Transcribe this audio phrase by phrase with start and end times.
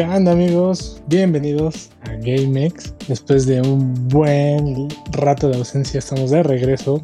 [0.00, 1.02] ¿Qué amigos?
[1.08, 2.94] Bienvenidos a GameX.
[3.06, 7.02] Después de un buen rato de ausencia estamos de regreso.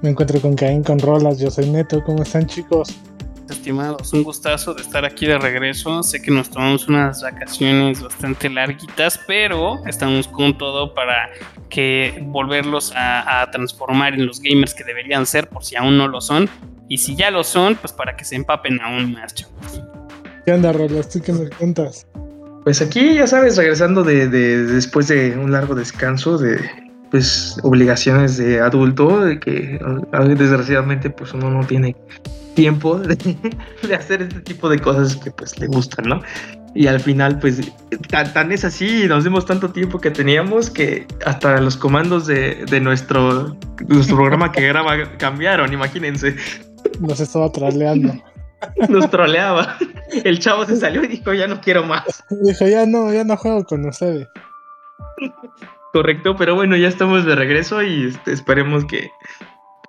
[0.00, 2.00] Me encuentro con Caín, con Rolas, yo soy Neto.
[2.04, 2.96] ¿Cómo están chicos?
[3.48, 6.04] Estimados, un gustazo de estar aquí de regreso.
[6.04, 11.30] Sé que nos tomamos unas vacaciones bastante larguitas, pero estamos con todo para
[11.68, 16.06] que volverlos a, a transformar en los gamers que deberían ser, por si aún no
[16.06, 16.48] lo son.
[16.88, 19.82] Y si ya lo son, pues para que se empapen aún más, chavos.
[20.44, 21.08] ¿Qué onda, Rolas?
[21.08, 22.06] ¿Tú qué me cuentas?
[22.64, 26.58] Pues aquí, ya sabes, regresando de, de, después de un largo descanso de
[27.10, 29.80] pues obligaciones de adulto, de que
[30.36, 31.96] desgraciadamente pues uno no tiene
[32.54, 33.16] tiempo de,
[33.82, 36.22] de, hacer este tipo de cosas que pues le gustan, ¿no?
[36.74, 37.60] Y al final pues
[38.08, 42.64] tan, tan es así, nos dimos tanto tiempo que teníamos que hasta los comandos de,
[42.70, 43.56] de nuestro,
[43.88, 46.36] nuestro programa que graba cambiaron, imagínense.
[47.00, 48.14] Nos estaba trasleando.
[48.88, 49.76] Nos troleaba.
[50.24, 52.24] El chavo se salió y dijo, ya no quiero más.
[52.42, 54.28] Dijo, ya no, ya no juego con ustedes.
[55.92, 59.10] Correcto, pero bueno, ya estamos de regreso y este, esperemos que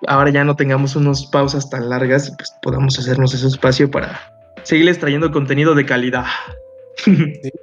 [0.07, 4.19] ahora ya no tengamos unas pausas tan largas y pues podamos hacernos ese espacio para
[4.63, 6.25] seguirles trayendo contenido de calidad.
[6.97, 7.11] Sí,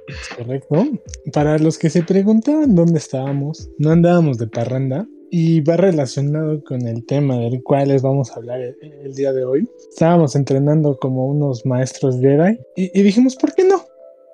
[0.07, 0.87] es correcto.
[1.33, 6.87] Para los que se preguntaban dónde estábamos, no andábamos de parranda, y va relacionado con
[6.87, 9.69] el tema del cual les vamos a hablar el, día de hoy.
[9.89, 13.83] Estábamos entrenando como unos maestros Jedi y, dijimos, ¿por qué no?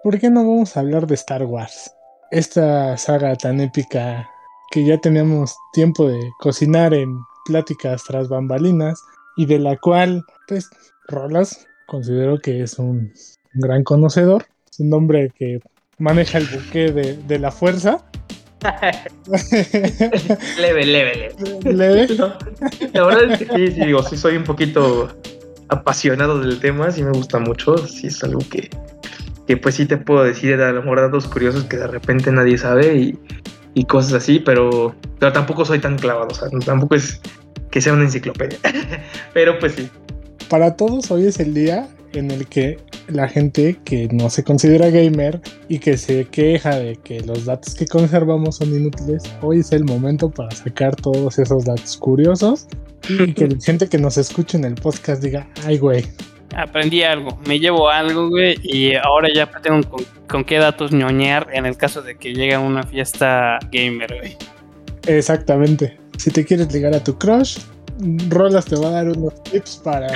[0.03, 1.93] ¿Por qué no vamos a hablar de Star Wars?
[2.31, 4.29] Esta saga tan épica
[4.71, 8.99] que ya teníamos tiempo de cocinar en pláticas tras bambalinas
[9.37, 10.69] y de la cual, pues,
[11.07, 13.13] Rolas considero que es un,
[13.53, 14.45] gran conocedor.
[14.69, 15.59] Es un hombre que
[15.97, 18.03] maneja el buque de la fuerza
[20.59, 21.73] leve, leve, leve.
[21.73, 22.07] ¿Leve?
[22.93, 25.09] La verdad es que sí, sí, digo, sí soy un poquito
[25.69, 28.69] apasionado del tema, sí me gusta mucho, sí es algo que,
[29.47, 32.57] que pues sí te puedo decir, a lo mejor datos curiosos que de repente nadie
[32.57, 33.19] sabe y,
[33.73, 37.19] y cosas así, pero, pero tampoco soy tan clavado, o sea, tampoco es
[37.71, 38.57] que sea una enciclopedia,
[39.33, 39.89] pero pues sí.
[40.49, 42.77] Para todos hoy es el día en el que
[43.07, 47.75] la gente que no se considera gamer y que se queja de que los datos
[47.75, 52.67] que conservamos son inútiles, hoy es el momento para sacar todos esos datos curiosos
[53.09, 56.05] y que la gente que nos escuche en el podcast diga, ay güey.
[56.55, 61.47] Aprendí algo, me llevo algo, güey, y ahora ya tengo con, con qué datos ñoñar
[61.51, 64.37] en el caso de que llegue a una fiesta gamer, güey.
[65.07, 65.97] Exactamente.
[66.17, 67.59] Si te quieres ligar a tu crush,
[68.29, 70.07] Rolas te va a dar unos tips para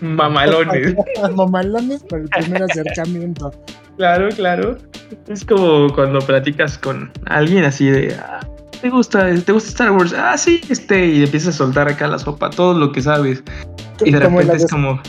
[0.00, 0.96] mamalones.
[1.34, 3.52] mamalones para el primer acercamiento.
[3.96, 4.78] Claro, claro.
[5.28, 8.40] Es como cuando platicas con alguien así de, ah,
[8.80, 10.14] ¿te gusta, ¿te gusta Star Wars?
[10.14, 13.42] Ah, sí, este, y empiezas a soltar acá la sopa, todo lo que sabes.
[14.04, 15.00] Y de repente es como,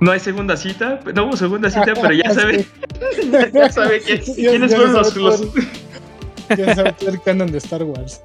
[0.00, 2.66] no hay segunda cita, no hubo segunda cita, pero ya sabe,
[3.52, 5.42] ya sabe quién, quiénes fueron los, los...
[6.56, 8.20] Ya sabe el canon de Star Wars.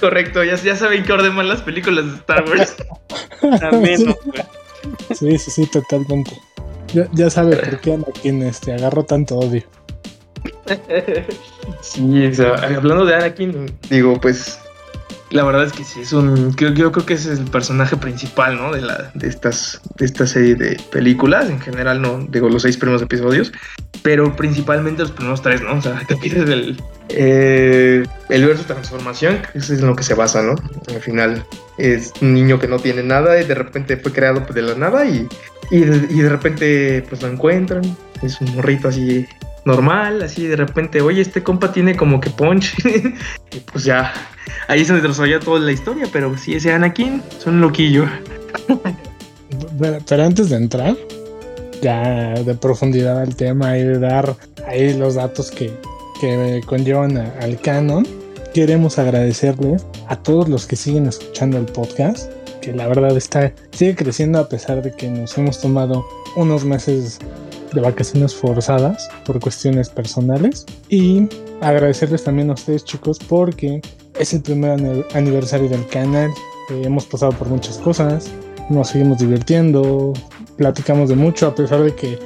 [0.00, 2.76] Correcto, ya, ya saben qué orden van las películas de Star Wars.
[3.60, 4.14] También, sí.
[5.14, 6.32] Sí, sí, sí, totalmente.
[6.92, 9.62] Ya, ya sabe por qué Anakin este, agarró tanto odio.
[11.80, 14.58] Sí, o sea, hablando de Anakin, digo, pues
[15.30, 16.54] la verdad es que sí, es un.
[16.56, 18.72] Yo, yo creo que ese es el personaje principal, ¿no?
[18.72, 21.50] De, la, de, estas, de esta serie de películas.
[21.50, 23.52] En general, no digo los seis primeros episodios,
[24.04, 25.76] pero principalmente los primeros tres, ¿no?
[25.76, 26.78] O sea, te pides el.
[27.08, 30.56] Eh, el verso transformación, que es en lo que se basa, ¿no?
[30.88, 31.42] Al final
[31.78, 35.06] es un niño que no tiene nada y de repente fue creado de la nada
[35.06, 35.26] y,
[35.70, 37.96] y, de, y de repente pues lo encuentran.
[38.22, 39.26] Es un morrito así
[39.64, 42.74] normal, así de repente, oye, este compa tiene como que punch.
[42.84, 44.12] y pues ya,
[44.68, 48.04] ahí se desarrolla toda la historia, pero sí, ese Anakin es un loquillo.
[49.78, 50.94] pero, pero, antes de entrar,
[51.82, 54.36] ya de profundidad al tema y de dar
[54.66, 55.72] ahí los datos que,
[56.20, 58.06] que conllevan al canon,
[58.52, 62.30] queremos agradecerles a todos los que siguen escuchando el podcast,
[62.60, 66.04] que la verdad está, sigue creciendo a pesar de que nos hemos tomado
[66.36, 67.18] unos meses
[67.72, 70.64] de vacaciones forzadas por cuestiones personales.
[70.88, 71.28] Y
[71.60, 73.82] agradecerles también a ustedes chicos porque
[74.18, 76.30] es el primer aniversario del canal.
[76.70, 78.30] Eh, hemos pasado por muchas cosas
[78.70, 80.12] nos seguimos divirtiendo
[80.56, 82.18] platicamos de mucho a pesar de que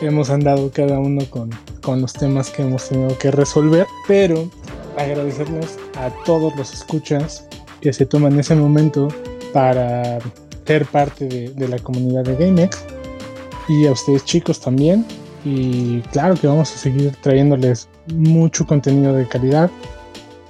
[0.00, 1.50] hemos andado cada uno con,
[1.82, 4.50] con los temas que hemos tenido que resolver pero
[4.96, 7.46] agradecerles a todos los escuchas
[7.80, 9.08] que se toman ese momento
[9.52, 10.18] para
[10.66, 12.84] ser parte de, de la comunidad de GameX
[13.70, 15.06] y a ustedes chicos también.
[15.44, 19.70] Y claro que vamos a seguir trayéndoles mucho contenido de calidad,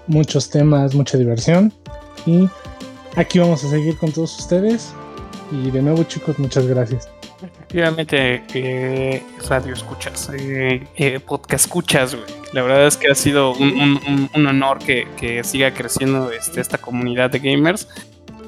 [0.07, 1.73] muchos temas, mucha diversión.
[2.27, 2.49] Y
[3.17, 4.93] aquí vamos a seguir con todos ustedes.
[5.53, 7.09] Y de nuevo chicos, muchas gracias.
[7.71, 12.27] Efectivamente, eh, radio escuchas, eh, eh, podcast escuchas, güey.
[12.53, 17.39] La verdad es que ha sido un, honor que, siga creciendo este, esta comunidad de
[17.39, 17.87] gamers.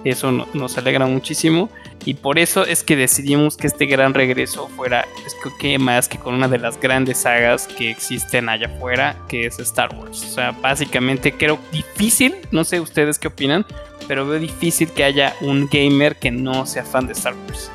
[0.02, 1.70] Eso nos alegra muchísimo.
[2.04, 6.18] Y por eso es que decidimos que este gran regreso fuera, es que más que
[6.18, 10.24] con una de las grandes sagas que existen allá afuera, que es Star Wars.
[10.24, 13.64] O sea, básicamente creo difícil, no sé ustedes qué opinan,
[14.08, 17.70] pero veo difícil que haya un gamer que no sea fan de Star Wars.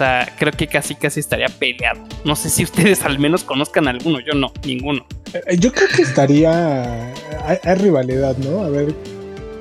[0.00, 2.00] Sea, creo que casi casi estaría peleado.
[2.24, 5.04] No sé si ustedes al menos conozcan alguno, yo no, ninguno.
[5.34, 7.12] Eh, yo creo que estaría.
[7.44, 8.62] Hay, rivalidad, ¿no?
[8.62, 8.94] A ver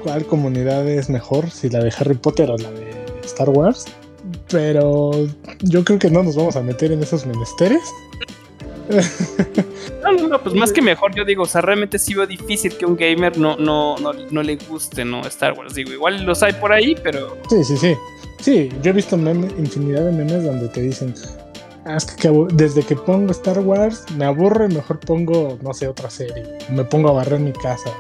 [0.02, 2.90] cuál comunidad es mejor, si la de Harry Potter o la de
[3.26, 3.88] Star Wars.
[4.50, 5.12] Pero
[5.60, 7.84] yo creo que no nos vamos a meter en esos menesteres.
[10.02, 12.78] No, no, no, pues más que mejor, yo digo, o sea, realmente sí veo difícil
[12.78, 15.22] que un gamer no, no, no, no le guste, ¿no?
[15.28, 15.76] Star Wars.
[15.76, 17.38] Digo, igual los hay por ahí, pero.
[17.50, 17.96] Sí, sí, sí.
[18.40, 21.14] Sí, yo he visto infinidad de memes donde te dicen,
[21.86, 25.88] ah, es que desde que pongo Star Wars me aburro y mejor pongo, no sé,
[25.88, 26.46] otra serie.
[26.70, 27.92] Me pongo a barrer mi casa.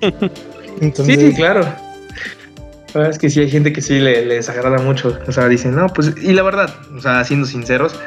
[0.80, 1.20] Entonces...
[1.20, 1.60] Sí, claro.
[1.60, 5.16] La verdad es que sí hay gente que sí le, les agrada mucho.
[5.26, 7.98] O sea, dicen, no, pues, y la verdad, o sea, siendo sinceros,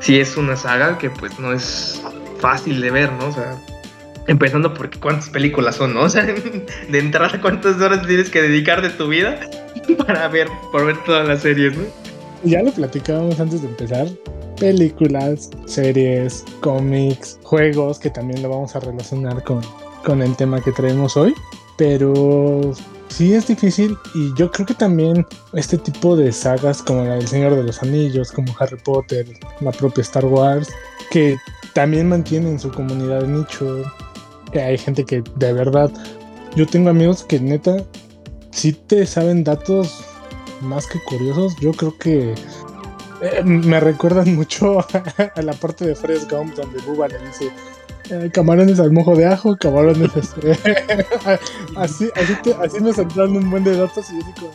[0.00, 2.00] sí es una saga que pues no es
[2.38, 3.28] fácil de ver, ¿no?
[3.28, 3.60] O sea,
[4.26, 6.00] empezando porque cuántas películas son, ¿no?
[6.04, 9.40] O sea, de entrada, cuántas horas tienes que dedicar de tu vida
[10.06, 11.84] para ver, por ver todas las series, ¿no?
[12.42, 14.08] Ya lo platicábamos antes de empezar.
[14.58, 19.60] Películas, series, cómics, juegos, que también lo vamos a relacionar con,
[20.04, 21.34] con el tema que traemos hoy.
[21.76, 22.74] Pero
[23.08, 27.28] sí es difícil y yo creo que también este tipo de sagas como la del
[27.28, 29.26] Señor de los Anillos, como Harry Potter,
[29.60, 30.68] la propia Star Wars,
[31.10, 31.36] que
[31.74, 33.82] también mantienen su comunidad de nicho,
[34.54, 35.90] hay gente que de verdad,
[36.56, 37.84] yo tengo amigos que neta,
[38.50, 40.04] si te saben datos
[40.60, 42.34] más que curiosos, yo creo que
[43.20, 47.50] eh, me recuerdan mucho a, la parte de Fresh Gump donde Bubba le dice
[48.10, 50.52] eh, camarones al mojo de ajo, camarones este,
[51.76, 54.50] así, así, te, así me centraron un buen de datos y yo digo,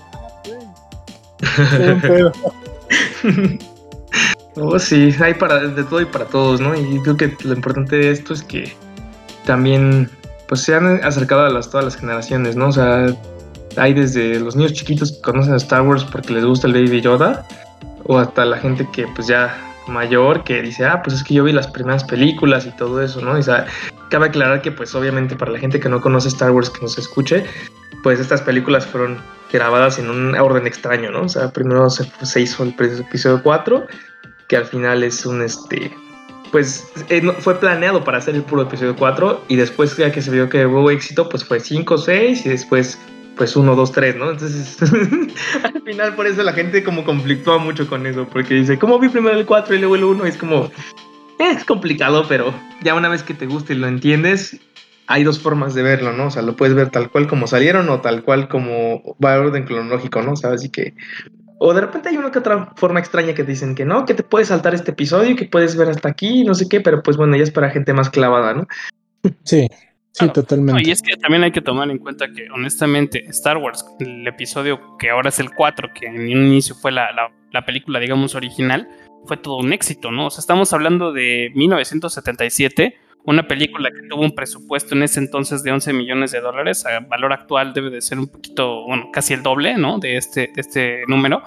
[2.24, 2.32] ah,
[4.58, 6.74] Oh, sí, hay para de todo y para todos, ¿no?
[6.76, 8.74] Y creo que lo importante de esto es que
[9.46, 10.10] también
[10.48, 12.68] pues se han acercado a las, todas las generaciones, ¿no?
[12.68, 13.08] O sea,
[13.78, 17.02] hay desde los niños chiquitos que conocen a Star Wars porque les gusta el Baby
[17.02, 17.46] Yoda,
[18.04, 19.58] o hasta la gente que pues ya
[19.88, 23.22] mayor que dice, ah, pues es que yo vi las primeras películas y todo eso,
[23.22, 23.36] ¿no?
[23.38, 23.66] Y o sea,
[24.10, 26.98] cabe aclarar que pues obviamente para la gente que no conoce Star Wars que nos
[26.98, 27.46] escuche,
[28.04, 29.18] pues estas películas fueron
[29.52, 31.24] grabadas en un orden extraño, ¿no?
[31.24, 33.86] O sea, primero se, se hizo el episodio 4
[34.48, 35.92] que al final es un este
[36.56, 40.32] pues eh, fue planeado para hacer el puro episodio 4 y después ya que se
[40.32, 42.98] vio que hubo éxito pues fue 5, 6 y después
[43.36, 44.32] pues 1, 2, 3, ¿no?
[44.32, 44.78] Entonces
[45.64, 49.10] al final por eso la gente como conflictúa mucho con eso porque dice, ¿cómo vi
[49.10, 50.26] primero el 4 y luego el 1?
[50.28, 50.72] Es como,
[51.40, 54.58] es complicado, pero ya una vez que te guste y lo entiendes,
[55.08, 56.28] hay dos formas de verlo, ¿no?
[56.28, 59.40] O sea, lo puedes ver tal cual como salieron o tal cual como va a
[59.42, 60.32] orden cronológico, ¿no?
[60.32, 60.94] O sea, así que
[61.66, 64.22] o de repente hay una que otra forma extraña que dicen que no, que te
[64.22, 67.36] puedes saltar este episodio, que puedes ver hasta aquí, no sé qué, pero pues bueno,
[67.36, 68.68] ya es para gente más clavada, ¿no?
[69.44, 69.68] Sí,
[70.12, 70.88] sí, totalmente.
[70.88, 74.80] y es que también hay que tomar en cuenta que honestamente Star Wars, el episodio
[75.00, 77.08] que ahora es el 4, que en un inicio fue la,
[77.52, 78.88] la película, digamos, original,
[79.26, 80.28] fue todo un éxito, ¿no?
[80.28, 82.96] O sea, estamos hablando de 1977
[83.26, 87.00] una película que tuvo un presupuesto en ese entonces de 11 millones de dólares, a
[87.00, 90.00] valor actual debe de ser un poquito, bueno, casi el doble, ¿no?
[90.00, 91.42] De este, este número.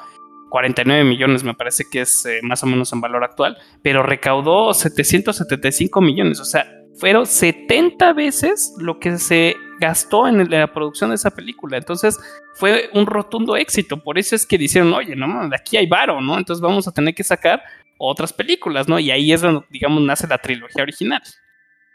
[0.51, 4.73] 49 millones me parece que es eh, más o menos en valor actual, pero recaudó
[4.73, 6.67] 775 millones, o sea,
[6.99, 11.77] fueron 70 veces lo que se gastó en la producción de esa película.
[11.77, 12.19] Entonces
[12.55, 14.03] fue un rotundo éxito.
[14.03, 16.37] Por eso es que dijeron, oye, no, de aquí hay varo, ¿no?
[16.37, 17.63] Entonces vamos a tener que sacar
[17.99, 18.99] otras películas, ¿no?
[18.99, 21.23] Y ahí es donde, digamos, nace la trilogía original.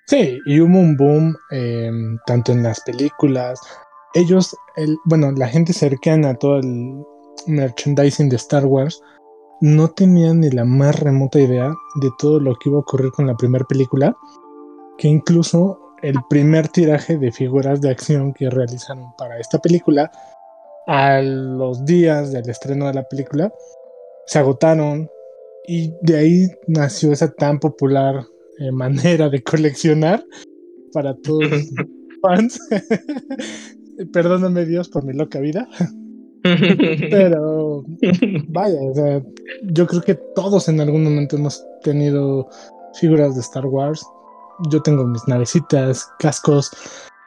[0.07, 3.59] Sí, y hubo un boom em, tanto en las películas.
[4.13, 7.03] Ellos, el, bueno, la gente cercana a todo el
[7.47, 9.01] merchandising de Star Wars
[9.61, 13.27] no tenían ni la más remota idea de todo lo que iba a ocurrir con
[13.27, 14.15] la primera película,
[14.97, 20.11] que incluso el primer tiraje de figuras de acción que realizaron para esta película,
[20.85, 23.53] a los días del estreno de la película,
[24.25, 25.09] se agotaron
[25.65, 28.25] y de ahí nació esa tan popular
[28.59, 30.25] eh, manera de coleccionar
[30.93, 31.69] para todos
[32.21, 32.59] fans.
[34.13, 35.67] Perdóname Dios por mi loca vida.
[36.43, 37.83] Pero
[38.49, 39.21] vaya, o sea,
[39.63, 42.49] yo creo que todos en algún momento hemos tenido
[42.99, 44.05] figuras de Star Wars.
[44.69, 46.71] Yo tengo mis navecitas, cascos,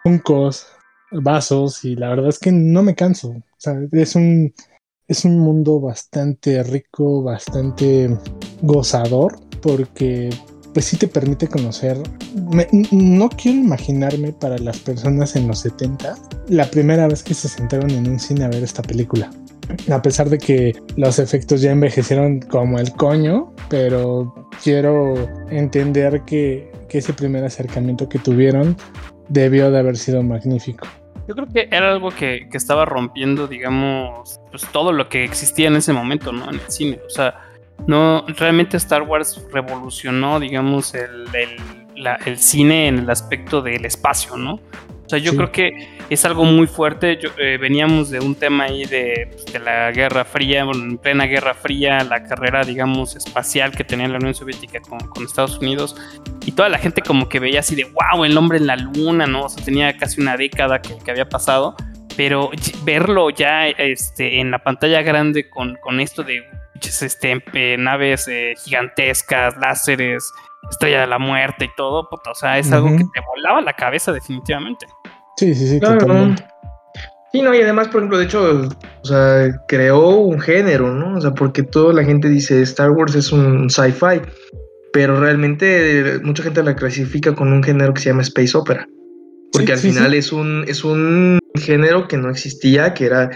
[0.05, 0.67] funcos,
[1.13, 3.31] vasos y la verdad es que no me canso.
[3.31, 4.53] O sea, es un
[5.09, 8.11] es un mundo bastante rico, bastante
[8.63, 10.31] gozador, porque
[10.77, 11.97] pues sí te permite conocer.
[12.93, 16.15] no quiero imaginarme para las personas en los 70
[16.49, 19.31] la primera vez que se sentaron en un cine a ver esta película.
[19.91, 25.15] A pesar de que los efectos ya envejecieron como el coño, pero quiero
[25.49, 28.77] entender que, que ese primer acercamiento que tuvieron
[29.31, 30.87] debió de haber sido magnífico.
[31.27, 35.69] Yo creo que era algo que, que, estaba rompiendo, digamos, pues todo lo que existía
[35.69, 36.51] en ese momento, ¿no?
[36.51, 37.01] En el cine.
[37.07, 37.46] O sea,
[37.87, 41.27] no, realmente Star Wars revolucionó, digamos, el,
[41.95, 44.55] el, cine en el aspecto del espacio, ¿no?
[44.55, 47.17] O sea, yo creo que es algo muy fuerte.
[47.39, 51.55] Eh, veníamos de un tema ahí de, pues, de, la Guerra Fría, en plena Guerra
[51.55, 55.95] Fría, la carrera, digamos, espacial que tenía la Unión Soviética con, con, Estados Unidos.
[56.45, 59.29] Y toda la gente como que veía así de, wow, el hombre en la luna,
[59.29, 59.45] ¿no?
[59.45, 61.77] O sea, tenía casi una década que, que había pasado.
[62.17, 62.51] Pero
[62.83, 66.43] verlo ya este, en la pantalla grande con, con esto de
[66.83, 70.31] este, naves eh, gigantescas, láseres,
[70.71, 74.13] estrella de la muerte y todo, o sea, es algo que te volaba la cabeza
[74.13, 74.87] definitivamente.
[75.37, 75.81] Sí, sí, sí,
[77.33, 78.69] Sí, no, y además, por ejemplo, de hecho,
[79.03, 81.19] o sea, creó un género, ¿no?
[81.19, 84.23] O sea, porque toda la gente dice Star Wars es un sci-fi,
[84.93, 88.89] pero realmente mucha gente la clasifica con un género que se llama Space Opera.
[89.53, 93.31] Porque al final es un es un género que no existía, que era,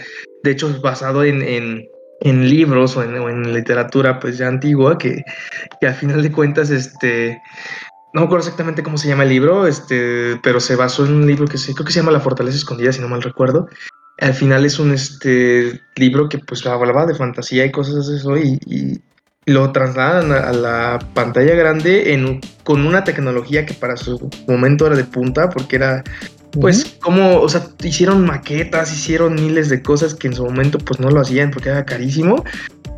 [0.45, 1.87] de hecho, basado en, en
[2.21, 5.25] libros o en, literatura pues ya antigua que,
[5.81, 7.41] que, al final de cuentas este
[8.13, 11.27] no me acuerdo exactamente cómo se llama el libro este pero se basó en un
[11.27, 13.69] libro que se, creo que se llama La fortaleza escondida si no mal recuerdo.
[14.19, 19.01] Al final es un este libro que pues hablaba de fantasía y cosas de y,
[19.47, 24.97] lo trasladan a, la pantalla grande en, con una tecnología que para su momento era
[24.97, 26.05] de punta porque era
[26.53, 30.99] pues como, o sea, hicieron maquetas, hicieron miles de cosas que en su momento pues
[31.01, 32.45] no lo hacían porque era carísimo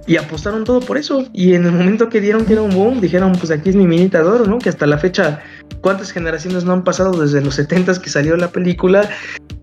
[0.07, 1.27] y apostaron todo por eso.
[1.33, 3.87] Y en el momento que dieron que era un boom, dijeron, pues aquí es mi
[3.87, 4.59] minitador, ¿no?
[4.59, 5.41] Que hasta la fecha,
[5.81, 9.09] ¿cuántas generaciones no han pasado desde los 70 que salió la película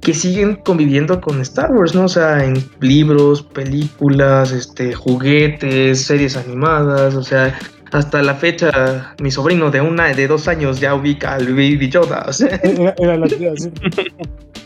[0.01, 2.05] que siguen conviviendo con Star Wars, ¿no?
[2.05, 7.57] O sea, en libros, películas, este, juguetes, series animadas, o sea,
[7.91, 12.29] hasta la fecha, mi sobrino de una de dos años ya ubica al Baby Yoda.
[12.97, 13.27] Era, la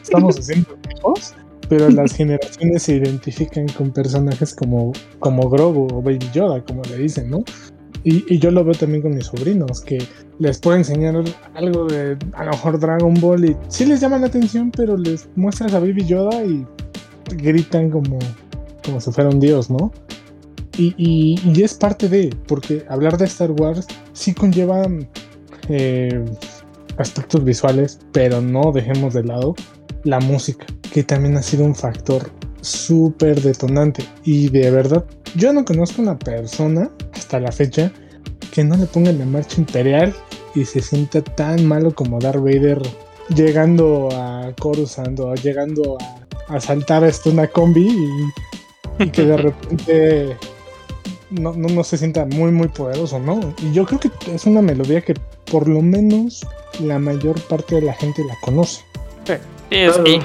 [0.01, 1.33] Estamos haciendo hijos,
[1.69, 6.97] pero las generaciones se identifican con personajes como, como Grogu o Baby Yoda, como le
[6.97, 7.43] dicen, ¿no?
[8.05, 9.97] Y, yo lo veo también con mis sobrinos, que
[10.39, 11.15] les puedo enseñar
[11.53, 15.29] algo de a lo mejor Dragon Ball y sí les llama la atención, pero les
[15.37, 16.65] muestras a Baby Yoda y
[17.37, 18.19] gritan como,
[18.83, 19.93] como si fuera un dios, ¿no?
[20.77, 24.87] Y, es parte de, porque hablar de Star Wars sí conlleva
[25.69, 26.23] eh,
[26.97, 29.55] aspectos visuales, pero no dejemos de lado
[30.03, 32.29] la música, que también ha sido un factor
[32.61, 34.03] súper detonante.
[34.23, 37.91] Y de verdad, yo no conozco una persona hasta la fecha
[38.51, 40.13] que no le ponga la marcha imperial
[40.55, 42.81] y se sienta tan malo como Darth Vader
[43.35, 49.37] llegando a Coruscant o llegando a, a saltar esto una combi y, y que de
[49.37, 50.37] repente
[51.33, 53.53] no, no, se sienta muy, muy poderoso, ¿no?
[53.61, 55.15] Y yo creo que es una melodía que
[55.51, 56.45] por lo menos
[56.79, 58.83] la mayor parte de la gente la conoce.
[59.25, 59.33] Sí,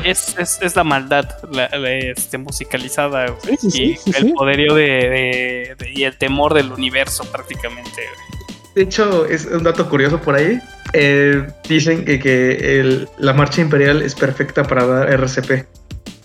[0.05, 6.55] es, es, es, la maldad la, este, musicalizada y el poderío de, y el temor
[6.55, 8.03] del universo prácticamente.
[8.75, 10.61] De hecho, es un dato curioso por ahí.
[10.93, 15.67] Eh, dicen que, que la marcha imperial es perfecta para dar RCP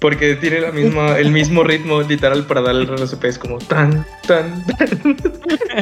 [0.04, 3.24] porque tiene la misma, el mismo ritmo literal para dar el RCP.
[3.24, 5.18] Es como tan, tan, tan.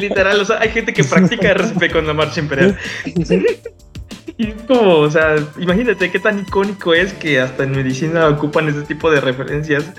[0.00, 2.78] literal, o sea, hay gente que practica RCP con la marcha imperial.
[3.04, 8.68] y es como, o sea, imagínate qué tan icónico es que hasta en medicina ocupan
[8.68, 9.90] ese tipo de referencias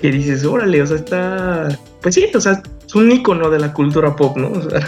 [0.00, 1.78] que dices, órale, o sea, está.
[2.00, 4.52] Pues sí, o sea, es un icono de la cultura pop, ¿no?
[4.52, 4.80] O sea,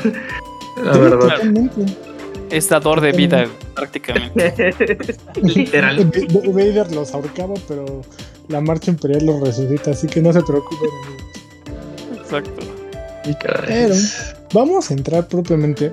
[0.83, 1.41] la verdad.
[2.49, 4.75] Es dador de vida, prácticamente.
[5.43, 6.11] Literal.
[6.55, 8.03] Vader los ahorcaba, pero
[8.53, 10.91] la marcha imperial lo resucita, así que no se preocupen.
[12.17, 12.67] Exacto.
[13.67, 13.95] Pero
[14.53, 15.91] vamos a entrar propiamente.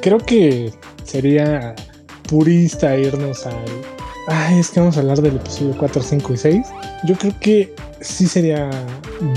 [0.00, 0.72] Creo que
[1.04, 1.74] sería
[2.28, 3.54] purista irnos al.
[4.28, 6.66] Ay, es que vamos a hablar del episodio 4, 5 y 6.
[7.04, 8.70] Yo creo que sí sería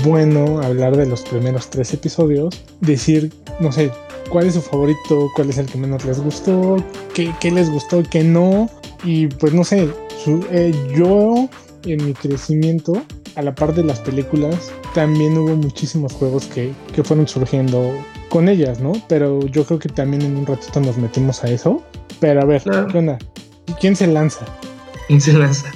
[0.04, 2.62] bueno hablar de los primeros tres episodios.
[2.80, 3.90] Decir, no sé,
[4.30, 6.76] cuál es su favorito, cuál es el que menos les gustó,
[7.14, 8.70] qué, qué les gustó y qué no.
[9.02, 9.88] Y pues no sé,
[10.50, 11.48] eh, yo
[11.92, 13.02] en mi crecimiento,
[13.36, 16.72] a la par de las películas, también hubo muchísimos juegos que,
[17.02, 17.92] fueron surgiendo
[18.28, 18.92] con ellas, ¿no?
[19.08, 21.82] Pero yo creo que también en un ratito nos metimos a eso.
[22.20, 23.18] Pero a ver, ¿qué onda?
[23.80, 24.46] ¿Quién se lanza?
[25.08, 25.70] ¿Quién se lanza?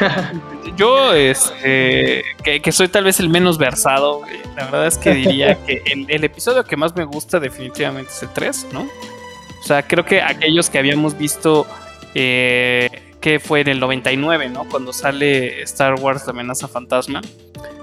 [0.76, 4.22] yo, este, que, soy tal vez el menos versado,
[4.56, 8.30] la verdad es que diría que el, episodio que más me gusta definitivamente es el
[8.30, 8.82] 3, ¿no?
[8.82, 11.66] O sea, creo que aquellos que habíamos visto,
[12.14, 12.88] eh,
[13.20, 14.68] que fue en el 99, ¿no?
[14.68, 17.20] Cuando sale Star Wars, la amenaza fantasma,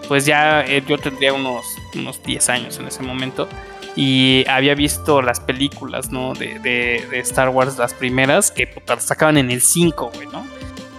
[0.07, 1.65] pues ya eh, yo tendría unos,
[1.95, 3.47] unos 10 años en ese momento
[3.95, 6.33] y había visto las películas, ¿no?
[6.33, 10.45] De, de, Star Wars, las primeras, que puta, sacaban en el 5, güey, ¿no?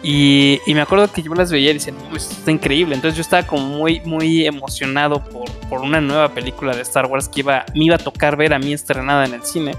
[0.03, 2.95] Y, y, me acuerdo que yo las veía y decía, no, esto está increíble.
[2.95, 7.29] Entonces yo estaba como muy, muy emocionado por, por una nueva película de Star Wars
[7.29, 9.75] que iba, me iba a tocar ver a mí estrenada en el cine.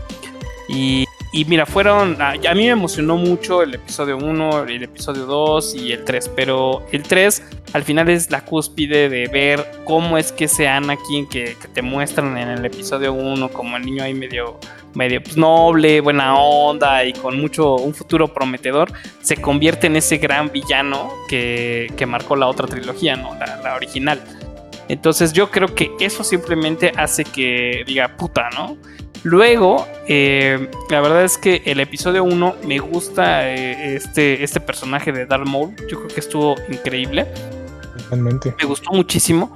[0.67, 2.19] Y, y mira, fueron.
[2.19, 6.31] A, mí me emocionó mucho el episodio 1, el episodio 2 y el 3.
[6.35, 7.43] Pero el 3
[7.73, 11.83] al final es la cúspide de ver cómo es que ese Anakin que, que te
[11.83, 14.59] muestran en el episodio 1, como el niño ahí medio,
[14.95, 17.75] medio pues, noble, buena onda y con mucho.
[17.75, 23.15] un futuro prometedor, se convierte en ese gran villano que, que marcó la otra trilogía,
[23.15, 23.35] ¿no?
[23.35, 24.19] La, la original.
[24.87, 28.77] Entonces yo creo que eso simplemente hace que diga puta, ¿no?
[29.23, 35.11] Luego, eh, la verdad es que el episodio 1 me gusta eh, este, este personaje
[35.11, 35.75] de Darth Maul.
[35.89, 37.27] Yo creo que estuvo increíble.
[37.97, 38.55] Totalmente.
[38.57, 39.53] Me gustó muchísimo.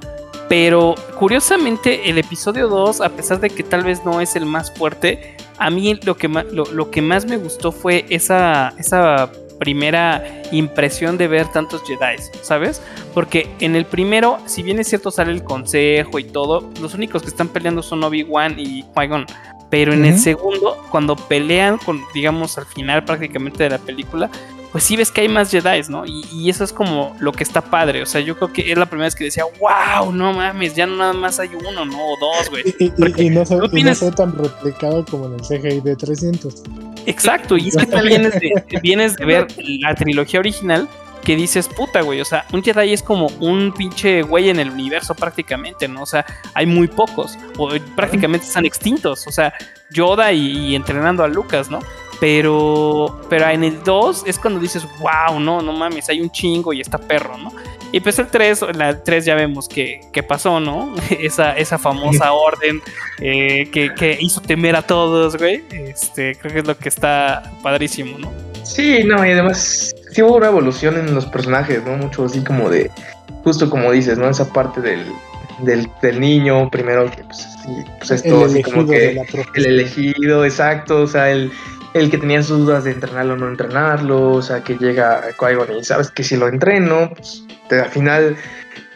[0.48, 4.72] Pero curiosamente, el episodio 2, a pesar de que tal vez no es el más
[4.72, 10.42] fuerte, a mí lo que más, lo, que más me gustó fue esa, esa primera
[10.52, 12.82] impresión de ver tantos Jedi, ¿sabes?
[13.14, 17.22] Porque en el primero, si bien es cierto sale el consejo y todo, los únicos
[17.22, 19.26] que están peleando son Obi-Wan y Qui-Gon.
[19.70, 24.30] Pero en el segundo, cuando pelean con, digamos, al final prácticamente de la película,
[24.74, 26.04] pues sí ves que hay más Jedi, ¿no?
[26.04, 28.02] Y, eso es como lo que está padre.
[28.02, 30.84] O sea, yo creo que es la primera vez que decía, wow, no mames, ya
[30.84, 31.96] nada más hay uno, ¿no?
[31.96, 32.64] O dos, güey.
[32.80, 36.64] Y, no, se, no tan replicado como en el CGI de 300.
[37.06, 39.46] Exacto, y es que tú vienes de, vienes de ver
[39.80, 40.88] la trilogía original
[41.24, 44.70] que dices, puta, güey, o sea, un Jedi es como un pinche güey en el
[44.70, 46.02] universo prácticamente, ¿no?
[46.02, 49.52] O sea, hay muy pocos, o prácticamente están extintos, o sea,
[49.90, 51.80] Yoda y, entrenando a Lucas, ¿no?
[52.20, 56.72] Pero, pero en el 2 es cuando dices, wow, no, no mames, hay un chingo
[56.72, 57.52] y está perro, ¿no?
[57.92, 60.94] Y pues el 3, la 3 ya vemos que, pasó, ¿no?
[61.10, 62.82] esa, esa famosa orden
[63.18, 65.64] eh, que, que, hizo temer a todos, güey.
[65.70, 68.53] Este, creo que es lo que está padrísimo, ¿no?
[68.64, 71.96] Sí, no, y además sí hubo una evolución en los personajes, ¿no?
[71.96, 72.90] Mucho así como de,
[73.44, 74.28] justo como dices, ¿no?
[74.28, 75.04] Esa parte del,
[75.60, 77.46] del, del niño, primero que pues,
[77.98, 79.20] pues es todo así como que
[79.54, 81.52] el elegido, exacto, o sea, el,
[81.94, 85.52] el que tenía sus dudas de entrenarlo o no entrenarlo, o sea, que llega a
[85.52, 88.36] y sabes que si lo entreno, pues al final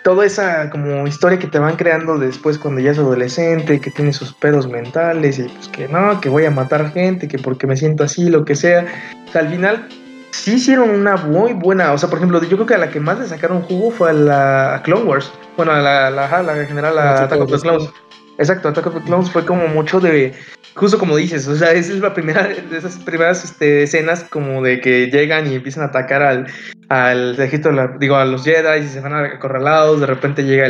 [0.08, 4.14] toda esa como historia que te van creando después cuando ya es adolescente, que tiene
[4.14, 7.76] sus pedos mentales y pues que no, que voy a matar gente, que porque me
[7.76, 8.86] siento así, lo que sea.
[9.28, 9.86] O sea, al final
[10.30, 13.00] sí hicieron una muy buena, o sea, por ejemplo, yo creo que a la que
[13.00, 15.30] más le sacaron jugo fue a la Clone Wars.
[15.58, 17.90] Bueno, a la, la, la, general, la Attack of the Clones.
[18.38, 20.32] Exacto, Attack of the Clones fue como mucho de,
[20.74, 24.62] justo como dices, o sea, esa es la primera de esas primeras este, escenas como
[24.62, 26.46] de que llegan y empiezan a atacar al,
[26.88, 30.68] al ejército, digo, a los Jedi y se van acorralados, de repente llega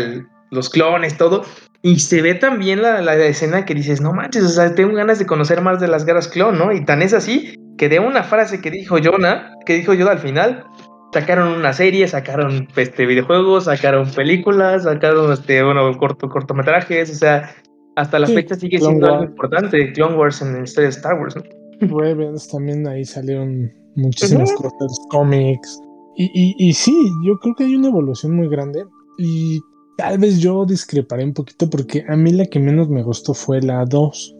[0.50, 1.44] los clones, todo.
[1.82, 5.18] Y se ve también la, la, escena que dices, no manches, o sea, tengo ganas
[5.18, 6.72] de conocer más de las guerras clon, ¿no?
[6.72, 10.18] Y tan es así que de una frase que dijo Jonah, que dijo Yoda al
[10.18, 10.64] final,
[11.12, 17.50] sacaron una serie, sacaron este, videojuegos, sacaron películas, sacaron este, bueno, corto, cortometrajes, o sea,
[17.96, 21.36] hasta la fecha sigue siendo algo importante, Clone Wars en la historia de Star Wars,
[21.36, 21.42] ¿no?
[21.80, 25.80] Rebels también ahí salieron muchísimas cosas, cómics.
[26.16, 28.84] Y, y, y sí, yo creo que hay una evolución muy grande.
[29.18, 29.60] Y
[29.96, 33.60] tal vez yo discreparé un poquito porque a mí la que menos me gustó fue
[33.60, 34.36] la 2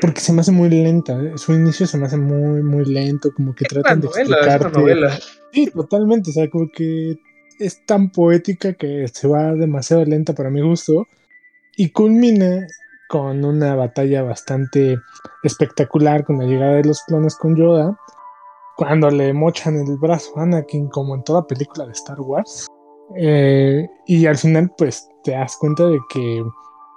[0.00, 1.12] porque se me hace muy lenta.
[1.20, 1.32] ¿eh?
[1.36, 5.08] Su inicio se me hace muy, muy lento, como que tratan de explicarte.
[5.52, 6.30] Sí, totalmente.
[6.30, 7.18] O sea, como que
[7.58, 11.06] es tan poética que se va demasiado lenta para mi gusto.
[11.76, 12.66] Y culmina
[13.08, 14.98] con una batalla bastante
[15.42, 17.98] espectacular con la llegada de los clones con Yoda.
[18.76, 22.66] Cuando le mochan el brazo a Anakin, como en toda película de Star Wars.
[23.16, 26.42] Eh, y al final, pues te das cuenta de que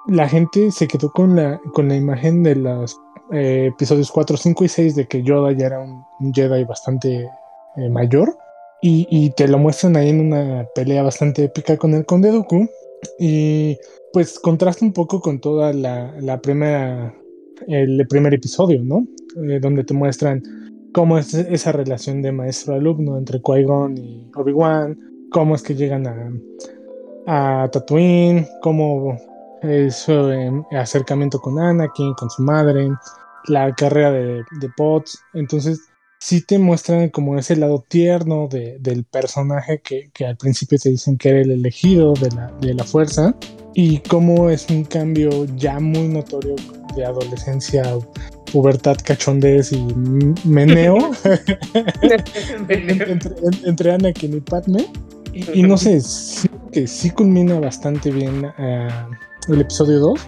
[0.07, 2.99] la gente se quedó con la, con la imagen de los
[3.31, 7.29] eh, episodios 4, 5 y 6 de que Yoda ya era un, Jedi bastante
[7.77, 8.37] eh, mayor.
[8.87, 12.69] Y, te lo muestran ahí en una pelea bastante épica con el Conde Dooku.
[13.17, 13.79] Y
[14.13, 17.11] pues contrasta un poco con toda la, la primera,
[17.65, 19.07] el primer episodio, ¿no?
[19.49, 20.43] Eh, donde te muestran
[20.93, 24.99] cómo es esa relación de maestro-alumno entre Qui-Gon y Obi-Wan,
[25.31, 29.17] cómo es que llegan a, a Tatooine, cómo
[29.91, 32.89] su em, acercamiento con Anakin, con su madre,
[33.47, 35.19] la carrera de, de Potts.
[35.33, 35.79] Entonces,
[36.19, 40.89] sí te muestran como ese lado tierno de, del personaje que, que, al principio te
[40.89, 43.35] dicen que era el elegido de la, de la fuerza
[43.75, 46.55] y cómo es un cambio ya muy notorio
[46.95, 47.83] de adolescencia,
[48.51, 49.85] pubertad, cachondez y
[50.45, 50.97] meneo
[52.69, 54.87] entre, entre, Anakin y Padme.
[55.35, 60.19] Y, no sé, sí, que sí culmina bastante bien uh, el episodio 2,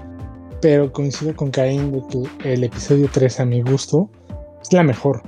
[0.61, 4.09] pero coincido con Caín de que el episodio 3 a mi gusto
[4.61, 5.23] es la mejor.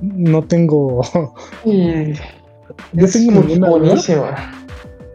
[0.00, 1.00] no tengo...
[1.64, 4.52] no tengo ninguna buenísima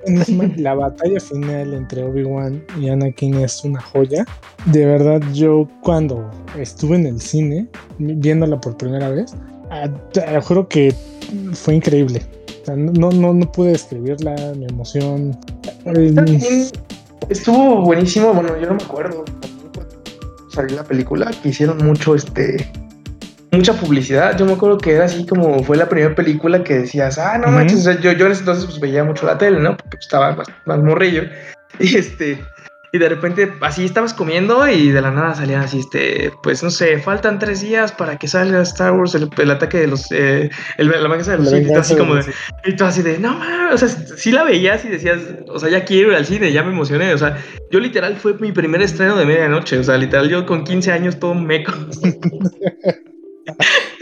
[0.57, 4.25] la batalla final entre Obi-Wan y Anakin es una joya.
[4.65, 9.35] De verdad, yo cuando estuve en el cine, viéndola por primera vez,
[10.13, 10.93] te juro que
[11.53, 12.21] fue increíble.
[12.75, 15.37] No, no, no pude describirla, mi emoción.
[17.29, 19.25] Estuvo buenísimo, bueno, yo no me acuerdo.
[20.51, 22.71] Salió la película, que hicieron mucho este
[23.51, 24.37] mucha publicidad.
[24.37, 27.47] Yo me acuerdo que era así como fue la primera película que decías, ah, no
[27.47, 29.75] manches, yo, yo en ese entonces pues, veía mucho la tele, ¿no?
[29.75, 31.23] Porque estaba más, más, morrillo.
[31.79, 32.43] Y este,
[32.91, 36.71] y de repente así estabas comiendo y de la nada salían así, este, pues no
[36.71, 40.89] sé, faltan tres días para que salga Star Wars, el, ataque de los, eh, el,
[40.89, 42.23] la venganza de los Sith, así como de,
[42.65, 45.69] y tú así de, no mames, o sea, sí la veías y decías, o sea,
[45.69, 47.37] ya quiero ir al cine, ya me emocioné, o sea,
[47.71, 51.19] yo literal fue mi primer estreno de medianoche, o sea, literal yo con 15 años
[51.19, 51.73] todo meco.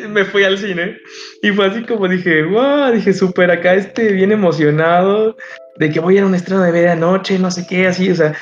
[0.09, 0.97] me fui al cine
[1.41, 5.35] y fue así como dije, wow, dije, súper acá, este, bien emocionado
[5.77, 8.15] de que voy a ir a un estreno de medianoche, no sé qué, así, o
[8.15, 8.33] sea,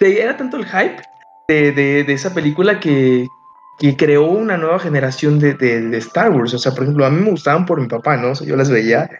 [0.00, 1.02] era tanto el hype
[1.48, 3.26] de, de, esa película que,
[3.78, 7.20] que, creó una nueva generación de, de, Star Wars, o sea, por ejemplo, a mí
[7.20, 8.32] me gustaban por mi papá, ¿no?
[8.32, 9.10] O yo las veía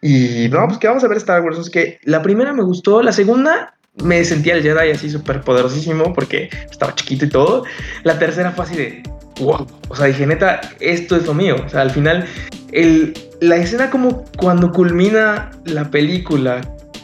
[0.00, 3.02] y, no, pues que vamos a ver Star Wars, es que la primera me gustó,
[3.02, 7.64] la segunda me sentía el Jedi así súper poderosísimo porque estaba chiquito y todo,
[8.04, 9.02] la tercera fue así de
[9.40, 9.66] wow.
[9.88, 11.56] O sea, dije, neta, esto es lo mío.
[11.64, 12.26] O sea, al final,
[12.72, 16.60] el, la escena como cuando culmina la película,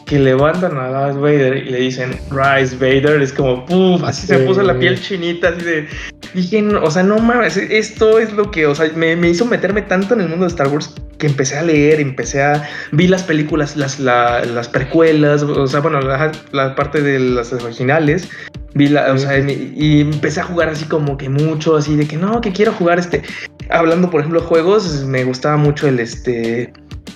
[0.07, 4.39] que levantan a Darth Vader y le dicen Rise Vader, es como, puff, así se
[4.39, 5.87] puso la piel chinita, así de,
[6.33, 9.81] dije, o sea, no mames, esto es lo que, o sea, me, me, hizo meterme
[9.81, 13.23] tanto en el mundo de Star Wars que empecé a leer, empecé a, vi las
[13.23, 18.29] películas, las, las precuelas, o sea, bueno, la, la parte de las originales,
[18.73, 22.15] Vi la, o sea, y empecé a jugar así como que mucho, así de que
[22.15, 23.23] no, que quiero jugar este.
[23.69, 26.71] Hablando, por ejemplo, de juegos, me gustaba mucho el este.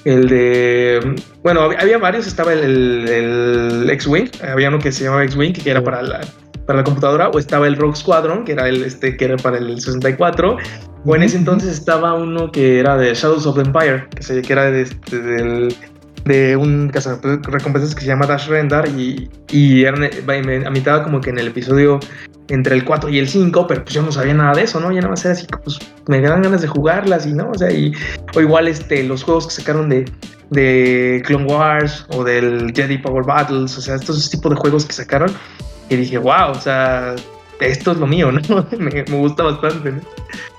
[0.05, 1.15] El de.
[1.43, 5.83] Bueno, había varios, estaba el, el, X-Wing, había uno que se llamaba X-Wing, que era
[5.83, 6.21] para la,
[6.65, 9.57] para la computadora, o estaba el Rogue Squadron, que era el este, que era para
[9.57, 10.57] el 64.
[11.03, 14.41] O en ese entonces estaba uno que era de Shadows of the Empire, que, se,
[14.41, 15.75] que era de, este, del
[16.25, 19.91] de un recompensas que se llama Dash Rendar y, y a
[20.71, 21.99] mitad como que en el episodio
[22.49, 24.91] entre el 4 y el 5, pero pues yo no sabía nada de eso, ¿no?
[24.91, 27.71] Ya nada más era así, pues me dan ganas de jugarlas y no, o sea,
[27.71, 27.93] y,
[28.35, 30.05] o igual este, los juegos que sacaron de,
[30.49, 34.91] de Clone Wars o del Jedi Power Battles, o sea, estos tipos de juegos que
[34.91, 35.31] sacaron,
[35.89, 37.15] y dije, wow, o sea,
[37.61, 38.67] esto es lo mío, ¿no?
[38.77, 40.01] me, me gusta bastante, ¿no?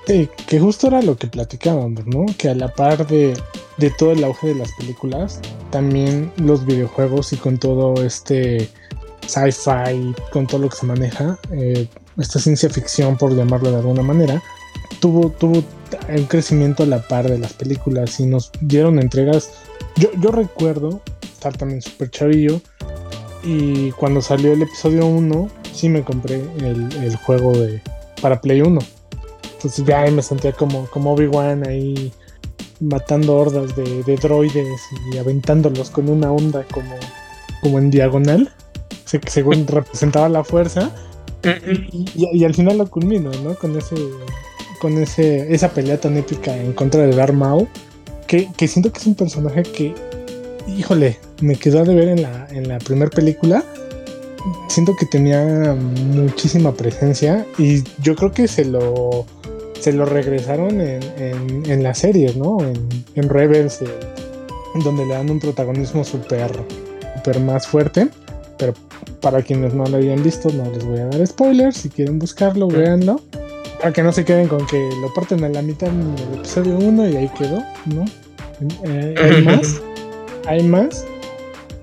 [0.05, 2.25] Que justo era lo que platicábamos, ¿no?
[2.37, 3.33] Que a la par de,
[3.77, 5.39] de todo el auge de las películas,
[5.71, 8.69] también los videojuegos y con todo este
[9.25, 11.87] sci-fi, con todo lo que se maneja, eh,
[12.17, 14.43] esta ciencia ficción, por llamarlo de alguna manera,
[14.99, 15.63] tuvo, tuvo
[16.09, 19.51] un crecimiento a la par de las películas y nos dieron entregas.
[19.95, 22.59] Yo, yo recuerdo estar también súper chavillo
[23.41, 27.81] y cuando salió el episodio 1, sí me compré el, el juego de,
[28.21, 28.79] para Play 1
[29.63, 32.11] entonces ya me sentía como, como Obi-Wan ahí
[32.81, 36.93] matando hordas de, droides y aventándolos con una onda como,
[37.61, 38.51] como en diagonal,
[39.05, 40.91] según representaba la fuerza.
[42.13, 43.55] Y, al final lo culmino, ¿no?
[43.55, 43.95] Con ese
[44.79, 47.69] con ese, esa pelea tan épica en contra de Darth Maul,
[48.27, 49.95] que, que siento que es un personaje que,
[50.67, 53.63] híjole, me quedó de ver en la, en la primera película.
[54.67, 59.25] Siento que tenía muchísima presencia y yo creo que se lo
[59.83, 62.57] se lo regresaron en, en, las series, ¿no?
[62.61, 63.87] En, en Rebels, eh,
[64.81, 66.49] donde le dan un protagonismo súper
[67.17, 68.07] super más fuerte.
[68.57, 68.73] Pero
[69.19, 71.75] para quienes no lo hayan visto, no les voy a dar spoilers.
[71.75, 73.19] Si quieren buscarlo, véanlo.
[73.79, 77.09] Para que no se queden con que lo parten a la mitad del episodio 1
[77.09, 78.05] y ahí quedó, ¿no?
[78.85, 79.81] Eh, hay más,
[80.47, 81.05] hay más,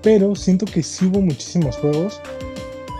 [0.01, 2.19] pero siento que sí hubo muchísimos juegos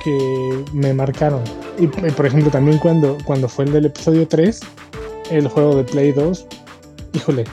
[0.03, 1.41] que me marcaron.
[1.79, 4.59] Y, por ejemplo, también cuando, cuando fue el del episodio 3,
[5.31, 6.45] el juego de Play 2,
[7.13, 7.45] híjole,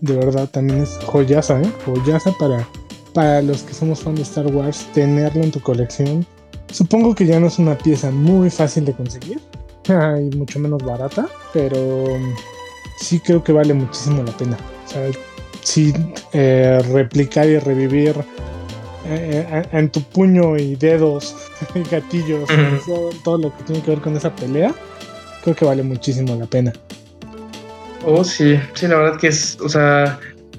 [0.00, 1.72] de verdad también es joyaza, ¿eh?
[1.84, 2.66] Joyaza para,
[3.14, 6.26] para los que somos fans de Star Wars, tenerlo en tu colección.
[6.72, 9.40] Supongo que ya no es una pieza muy fácil de conseguir,
[9.88, 12.06] y mucho menos barata, pero
[13.00, 14.56] sí creo que vale muchísimo la pena.
[14.86, 15.10] O sea,
[15.62, 15.92] sí
[16.32, 18.14] eh, replicar y revivir
[19.06, 21.36] eh, eh, en tu puño y dedos,
[21.90, 22.48] gatillos,
[23.24, 24.74] todo, lo que tiene que ver con esa pelea,
[25.42, 26.72] creo que vale muchísimo la pena.
[28.04, 30.18] Oh, sí, sí, la verdad que es, o sea,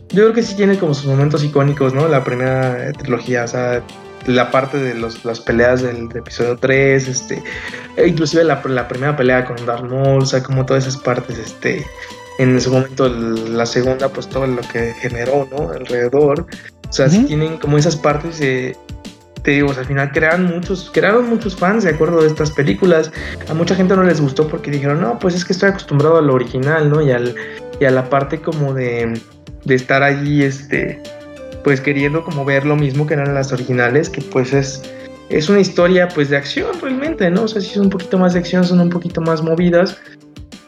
[0.09, 2.07] yo creo que sí tiene como sus momentos icónicos, ¿no?
[2.07, 3.83] La primera trilogía, o sea,
[4.25, 7.43] la parte de los, las peleas del, episodio 3, este,
[7.95, 11.37] e inclusive la, la, primera pelea con Darth Maul, o sea, como todas esas partes,
[11.37, 11.85] este,
[12.39, 15.69] en ese momento la segunda, pues todo lo que generó, ¿no?
[15.69, 16.45] Alrededor,
[16.89, 18.41] o sea, si tienen como esas partes,
[19.43, 23.11] te digo, al final crearon muchos, crearon muchos fans de acuerdo de estas películas.
[23.49, 26.21] A mucha gente no les gustó porque dijeron, no, pues es que estoy acostumbrado a
[26.21, 27.01] lo original, ¿no?
[27.01, 27.35] Y, al,
[27.79, 29.19] y a la parte como de,
[29.65, 31.01] de estar allí, este,
[31.63, 34.81] pues queriendo como ver lo mismo que eran las originales, que pues es,
[35.29, 37.43] es una historia pues de acción realmente, ¿no?
[37.43, 39.97] O sea, si son un poquito más de acción, son un poquito más movidas,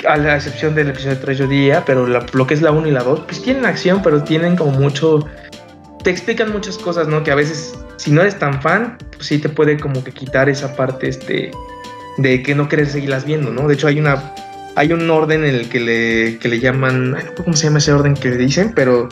[0.07, 2.91] a la excepción del episodio 3 yo día, pero lo que es la 1 y
[2.91, 5.27] la 2, pues tienen acción, pero tienen como mucho
[6.03, 7.23] te explican muchas cosas, ¿no?
[7.23, 10.49] Que a veces, si no eres tan fan, pues sí te puede como que quitar
[10.49, 11.51] esa parte, este,
[12.17, 13.67] de que no quieres seguirlas viendo, ¿no?
[13.67, 14.33] De hecho, hay una,
[14.75, 17.77] hay un orden en el que le, que le llaman, no sé cómo se llama
[17.77, 19.07] ese orden que le dicen, pero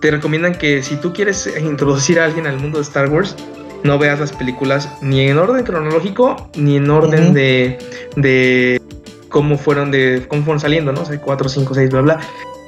[0.00, 3.36] te recomiendan que si tú quieres introducir a alguien al mundo de Star Wars,
[3.84, 7.78] no veas las películas ni en orden cronológico, ni en orden de,
[8.16, 8.82] de
[9.28, 11.02] cómo fueron de cómo fueron saliendo, ¿no?
[11.02, 12.20] O sea, 4, 5, 6, bla, bla.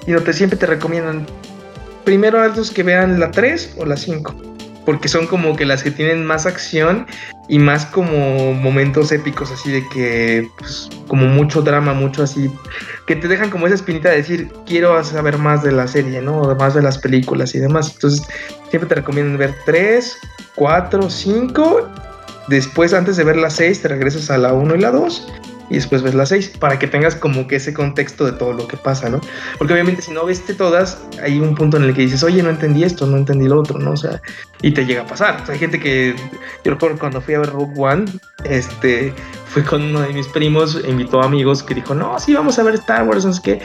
[0.06, 1.26] Y te, siempre te recomiendan
[2.04, 4.49] primero a los que vean la 3 o la 5.
[4.84, 7.06] Porque son como que las que tienen más acción
[7.48, 12.50] y más como momentos épicos, así de que, pues, como mucho drama, mucho así,
[13.06, 16.42] que te dejan como esa espinita de decir, quiero saber más de la serie, ¿no?
[16.42, 17.92] O más de las películas y demás.
[17.94, 18.22] Entonces,
[18.70, 20.16] siempre te recomiendo ver 3,
[20.54, 21.88] 4, 5.
[22.48, 25.26] Después, antes de ver la 6, te regresas a la 1 y la 2
[25.70, 28.66] y después ves las seis, para que tengas como que ese contexto de todo lo
[28.66, 29.20] que pasa, ¿no?
[29.56, 32.50] Porque obviamente si no viste todas, hay un punto en el que dices, oye, no
[32.50, 33.92] entendí esto, no entendí lo otro, ¿no?
[33.92, 34.20] O sea,
[34.62, 35.44] y te llega a pasar.
[35.48, 36.16] O hay gente que,
[36.64, 38.06] yo recuerdo cuando fui a ver Rogue One,
[38.44, 39.14] este,
[39.46, 42.64] fue con uno de mis primos, invitó a amigos que dijo, no, sí, vamos a
[42.64, 43.62] ver Star Wars, no sé qué.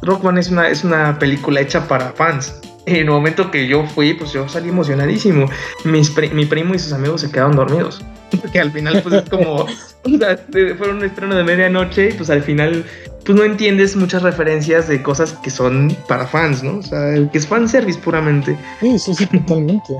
[0.00, 2.60] Rogue One es una, es una película hecha para fans.
[2.86, 5.46] En el momento que yo fui, pues yo salí emocionadísimo.
[5.84, 8.02] mi primo y sus amigos se quedaron dormidos.
[8.40, 9.54] Porque al final, pues es como.
[10.04, 10.38] o sea,
[10.78, 12.84] fueron un estreno de medianoche y pues al final,
[13.24, 16.78] pues no entiendes muchas referencias de cosas que son para fans, ¿no?
[16.78, 18.56] O sea, que es fanservice puramente.
[18.80, 19.94] Sí, sí, sí, totalmente.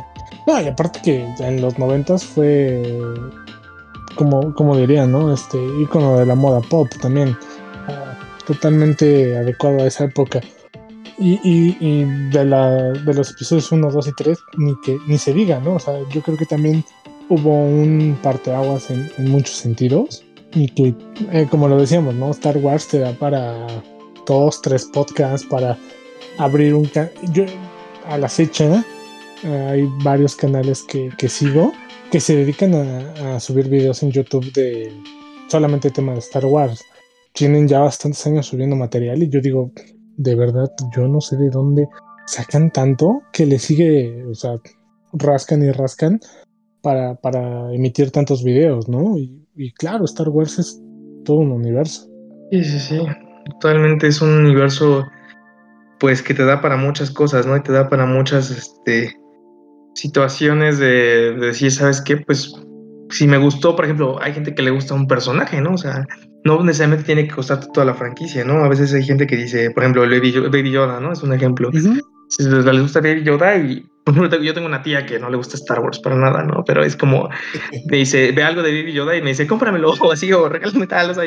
[0.46, 3.00] No, y aparte que en los noventas fue.
[4.16, 5.32] Como, como diría, ¿no?
[5.32, 7.36] Este ícono de la moda pop también.
[7.88, 10.40] Ah, totalmente adecuado a esa época.
[11.18, 15.18] Y, y, y, de, la, de los episodios 1, 2 y 3, ni, que, ni
[15.18, 15.74] se diga, ¿no?
[15.74, 16.84] O sea, yo creo que también
[17.28, 20.94] hubo un parteaguas en, en muchos sentidos y que,
[21.32, 22.30] eh, como lo decíamos, ¿no?
[22.30, 23.66] Star Wars te da para
[24.26, 25.78] dos, tres podcasts, para
[26.38, 26.90] abrir un...
[27.32, 27.44] Yo,
[28.06, 28.84] a la fecha,
[29.44, 31.72] eh, hay varios canales que, que, sigo
[32.10, 34.92] que se dedican a, a, subir videos en YouTube de
[35.48, 36.84] solamente tema de Star Wars.
[37.32, 39.72] Tienen ya bastantes años subiendo material y yo digo,
[40.16, 41.88] de verdad, yo no sé de dónde
[42.26, 44.56] sacan tanto que le sigue, o sea,
[45.12, 46.20] rascan y rascan
[46.82, 49.16] para, para emitir tantos videos, ¿no?
[49.16, 50.82] Y, claro, Star Wars es
[51.24, 52.08] todo un universo.
[52.50, 53.00] Sí, sí, sí.
[53.60, 55.06] Totalmente es un universo,
[55.98, 57.56] pues, que te da para muchas cosas, ¿no?
[57.56, 59.16] Y te da para muchas, este,
[59.94, 62.16] situaciones de, decir, ¿sabes qué?
[62.16, 62.54] Pues,
[63.10, 65.74] si me gustó, por ejemplo, hay gente que le gusta un personaje, ¿no?
[65.74, 66.06] O sea,
[66.44, 68.64] no necesariamente tiene que gustarte toda la franquicia, ¿no?
[68.64, 71.12] A veces hay gente que dice, por ejemplo, Baby Yoda, ¿no?
[71.12, 71.70] Es un ejemplo.
[72.32, 73.84] Si les gusta Baby Yoda y
[74.42, 76.64] yo tengo una tía que no le gusta Star Wars para nada, ¿no?
[76.64, 77.28] Pero es como,
[77.90, 80.86] me dice, ve algo de Baby Yoda y me dice, cómpramelo o así, o regálame
[80.86, 81.24] tal, o sea,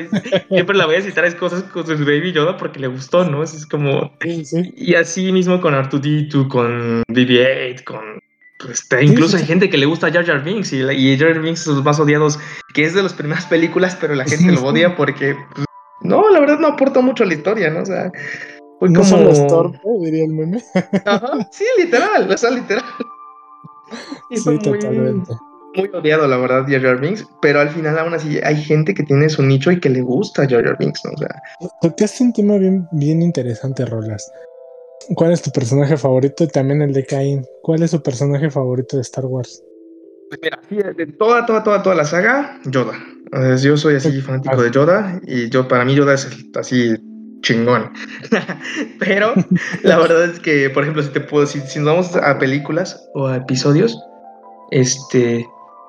[0.50, 3.44] siempre la voy a citar es cosas con su Baby Yoda porque le gustó, ¿no?
[3.44, 8.20] Es como, y así mismo con Artudito, con BB-8, con,
[8.60, 11.62] pues, incluso hay gente que le gusta Jar Jar Binks y, y Jar Jar Binks
[11.62, 12.40] es los más odiados,
[12.74, 15.66] que es de las primeras películas, pero la gente lo odia porque, pues,
[16.02, 17.82] no, la verdad no aporta mucho a la historia, ¿no?
[17.82, 18.12] O sea,
[18.80, 19.34] fue no como...
[19.34, 20.64] solo diría el meme.
[21.06, 22.84] Ajá, sí, literal, o sea, literal.
[24.32, 25.34] sí, totalmente.
[25.76, 29.28] Muy odiado, la verdad, Jar Binks, pero al final aún así hay gente que tiene
[29.28, 31.12] su nicho y que le gusta Jar Binks, ¿no?
[31.12, 31.42] O sea...
[31.82, 34.32] Tocaste un tema bien, bien interesante, Rolas.
[35.16, 36.46] ¿Cuál es tu personaje favorito?
[36.46, 37.46] Y también el de Cain.
[37.62, 39.62] ¿Cuál es su personaje favorito de Star Wars?
[40.30, 42.94] Pues mira, de toda, toda, toda, toda la saga, Yoda.
[43.62, 46.96] yo soy así fanático de Yoda y yo para mí Yoda es así
[47.46, 47.94] chingón.
[49.00, 49.34] Pero
[49.84, 53.08] la verdad es que, por ejemplo, si te puedo, si, si, nos vamos a películas
[53.14, 53.98] o a episodios,
[54.72, 55.48] este,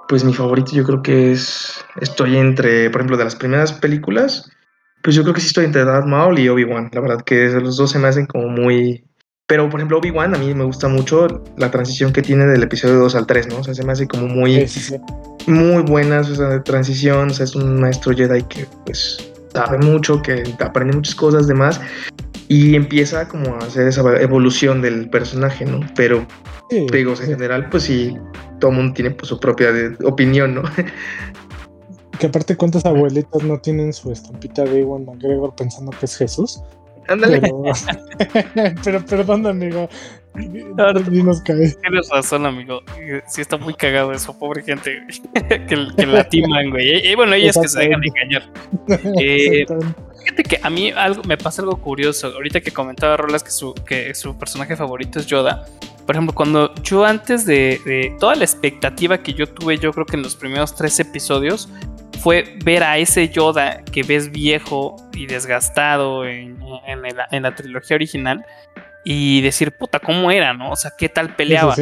[0.08, 4.48] pues mi favorito yo creo que es, estoy entre, por ejemplo, de las primeras películas,
[5.02, 6.90] pues yo creo que sí estoy entre Darth Maul y Obi-Wan.
[6.92, 9.04] La verdad que los dos se me hacen como muy...
[9.48, 12.96] Pero, por ejemplo, Obi-Wan a mí me gusta mucho la transición que tiene del episodio
[12.96, 13.58] 2 al 3, ¿no?
[13.58, 14.66] O sea, se me hace como muy...
[15.46, 17.30] Muy buena esa transición.
[17.30, 21.80] O sea, es un maestro Jedi que, pues, sabe mucho, que aprende muchas cosas demás.
[22.48, 25.80] Y empieza como a hacer esa evolución del personaje, ¿no?
[25.96, 26.24] Pero,
[26.92, 28.16] digo, en general, pues sí,
[28.60, 29.70] todo el mundo tiene pues, su propia
[30.04, 30.62] opinión, ¿no?
[32.18, 36.62] Que aparte, ¿cuántas abuelitas no tienen su estampita de Iwan McGregor pensando que es Jesús?
[37.08, 37.40] Ándale.
[38.82, 39.88] Pero, perdón, amigo.
[41.82, 42.82] Tienes razón, amigo.
[43.26, 47.06] Sí está muy cagado eso, pobre gente que, que la timan, güey.
[47.06, 48.50] Y bueno, ellas que se dejan engañar.
[49.18, 49.66] Eh,
[50.22, 52.28] fíjate que a mí algo me pasa algo curioso.
[52.28, 55.64] Ahorita que comentaba Rolas que su, que su personaje favorito es Yoda.
[56.04, 60.06] Por ejemplo, cuando yo antes de, de toda la expectativa que yo tuve, yo creo
[60.06, 61.68] que en los primeros tres episodios,
[62.26, 66.58] fue ver a ese Yoda que ves viejo y desgastado en,
[67.30, 68.44] la, trilogía original
[69.08, 70.72] y decir, puta, ¿cómo era, no?
[70.72, 71.76] O sea, ¿qué tal peleaba?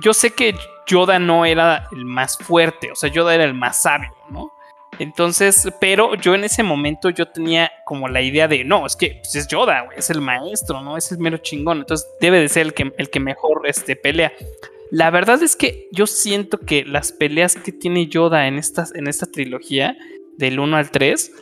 [0.00, 0.54] Yo sé que
[0.86, 4.52] Yoda no era el más fuerte, o sea, Yoda era el más sabio, ¿no?
[5.00, 9.16] Entonces, pero yo en ese momento yo tenía como la idea de, no, es que
[9.20, 10.96] pues, es Yoda, es el maestro, ¿no?
[10.96, 14.32] Es el mero chingón, entonces debe de ser el que, el que mejor este, pelea.
[14.92, 19.08] La verdad es que yo siento que las peleas que tiene Yoda en, estas, en
[19.08, 19.96] esta trilogía,
[20.36, 21.32] del 1 al 3,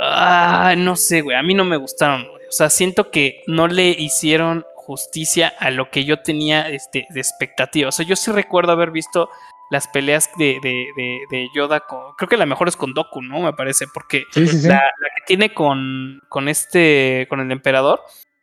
[0.00, 2.37] ah, no sé, güey, a mí no me gustaron.
[2.48, 7.20] O sea, siento que no le hicieron justicia a lo que yo tenía este, de
[7.20, 7.88] expectativa.
[7.90, 9.28] O sea, yo sí recuerdo haber visto
[9.70, 12.14] las peleas de, de, Yoda con.
[12.16, 13.40] Creo que la mejor es con Doku, ¿no?
[13.40, 13.86] Me parece.
[13.92, 17.26] Porque La, la, que tiene con, con este.
[17.28, 18.00] con el emperador.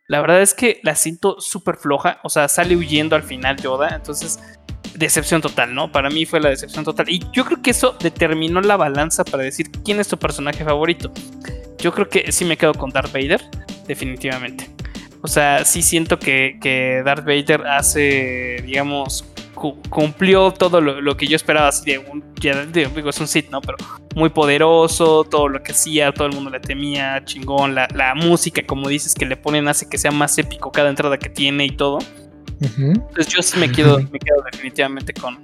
[0.08, 2.20] La verdad es que la siento súper floja.
[2.22, 3.88] O sea, sale huyendo al final Yoda.
[3.96, 4.38] Entonces,
[4.94, 5.90] decepción total, ¿no?
[5.90, 7.08] Para mí fue la decepción total.
[7.08, 11.12] Y yo creo que eso determinó la balanza para decir quién es tu personaje favorito.
[11.78, 13.42] Yo creo que sí me quedo con Darth Vader,
[13.86, 14.70] definitivamente.
[15.22, 19.24] O sea, sí siento que, que Darth Vader hace, digamos,
[19.56, 22.22] cumplió todo lo, que yo esperaba así de un
[22.94, 23.78] digo es un Sith no pero
[24.14, 28.88] muy poderoso todo lo que hacía todo el mundo le temía chingón la, música como
[28.88, 31.98] dices que le ponen hace que sea más épico cada entrada que tiene y todo.
[32.60, 35.38] Entonces yo sí me quedo me quedo definitivamente con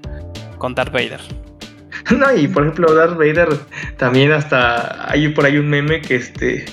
[0.58, 1.20] con Darth Vader.
[2.10, 3.48] No y por ejemplo Darth Vader
[3.96, 6.64] también hasta hay por ahí un meme que este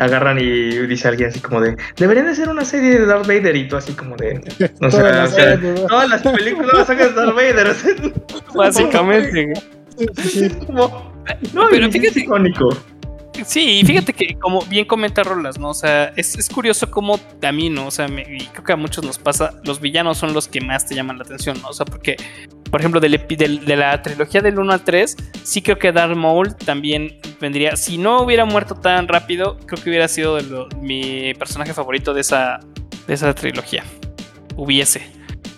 [0.00, 3.56] agarran y dice alguien así como de, deberían de ser una serie de Darth Vader
[3.56, 4.40] y tú así como de,
[4.80, 5.36] no sé, todas,
[5.88, 7.76] todas las películas las sacas de Darth Vader.
[8.54, 9.52] Básicamente.
[11.52, 12.70] no, pero fíjate, icónico.
[13.46, 15.70] Sí, fíjate que como bien comenta Rolas, ¿no?
[15.70, 17.86] O sea, es, es curioso cómo a mí, ¿no?
[17.86, 20.86] O sea, y creo que a muchos nos pasa, los villanos son los que más
[20.86, 21.68] te llaman la atención, ¿no?
[21.68, 22.16] O sea, porque,
[22.70, 26.54] por ejemplo, del, de la trilogía del 1 al 3, sí creo que Darth Maul
[26.54, 30.38] también vendría, si no hubiera muerto tan rápido, creo que hubiera sido
[30.80, 32.60] mi personaje favorito de esa,
[33.06, 33.84] de esa trilogía.
[34.56, 35.02] Hubiese.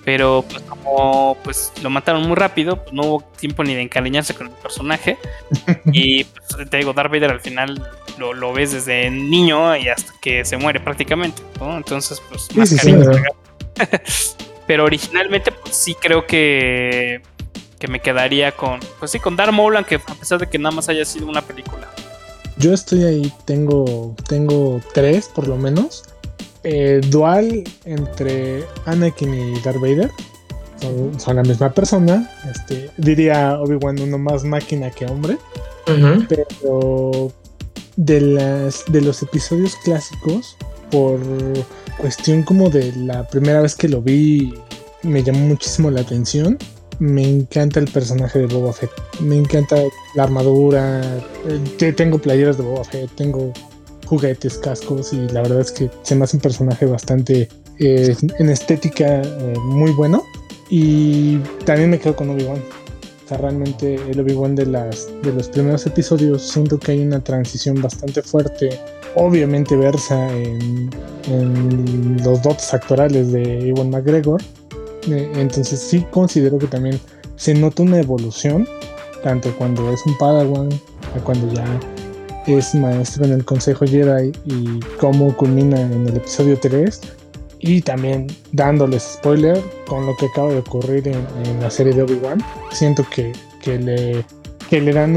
[0.05, 4.35] Pero pues como pues lo mataron muy rápido, pues no hubo tiempo ni de encariñarse
[4.35, 5.17] con el personaje.
[5.93, 10.45] y pues, te digo, Darth Vader al final lo, ves desde niño y hasta que
[10.45, 13.11] se muere prácticamente, Entonces, pues más cariño.
[14.67, 17.23] Pero originalmente, pues sí creo que,
[17.79, 20.75] que me quedaría con, pues sí, con Darth Maul, aunque a pesar de que nada
[20.75, 21.89] más haya sido una película.
[22.59, 26.05] Yo estoy ahí, tengo, tengo tres por lo menos.
[26.65, 30.11] Eh, dual entre Anakin y Darth Vader.
[31.19, 32.31] Son, la misma persona.
[32.51, 35.39] Este, diría Obi-Wan uno más máquina que hombre.
[36.29, 37.33] Pero
[37.97, 40.57] de, las, de los episodios clásicos,
[40.93, 41.19] por
[41.97, 44.55] cuestión como de la primera vez que lo vi,
[45.03, 46.59] me llamó muchísimo la atención.
[46.99, 48.91] Me encanta el personaje de Boba Fett.
[49.21, 49.77] Me encanta
[50.15, 51.01] la armadura.
[51.97, 53.11] Tengo playeras de Boba Fett.
[53.17, 53.53] Tengo
[54.07, 58.51] juguetes, cascos y la verdad es que se me hace un personaje bastante eh, en
[58.51, 60.23] estética eh, muy bueno.
[60.71, 62.63] Y también me quedo con Obi-Wan.
[63.37, 68.79] Realmente el Obi-Wan de los primeros episodios siento que hay una transición bastante fuerte.
[69.15, 70.91] Obviamente versa en,
[72.25, 74.41] los dotes actorales de Ewan McGregor.
[75.09, 76.99] Eh, entonces sí considero que también
[77.37, 78.69] se nota una evolución,
[79.23, 80.69] tanto cuando es un Padawan,
[81.17, 81.65] a cuando ya
[82.47, 87.01] es maestro en el Consejo Jedi y cómo culmina en el episodio 3.
[87.65, 92.45] Y también dándoles spoiler con lo que acaba de ocurrir en, la serie de Obi-Wan.
[92.73, 93.33] Siento que,
[93.63, 94.25] que, le,
[94.69, 95.15] que le dan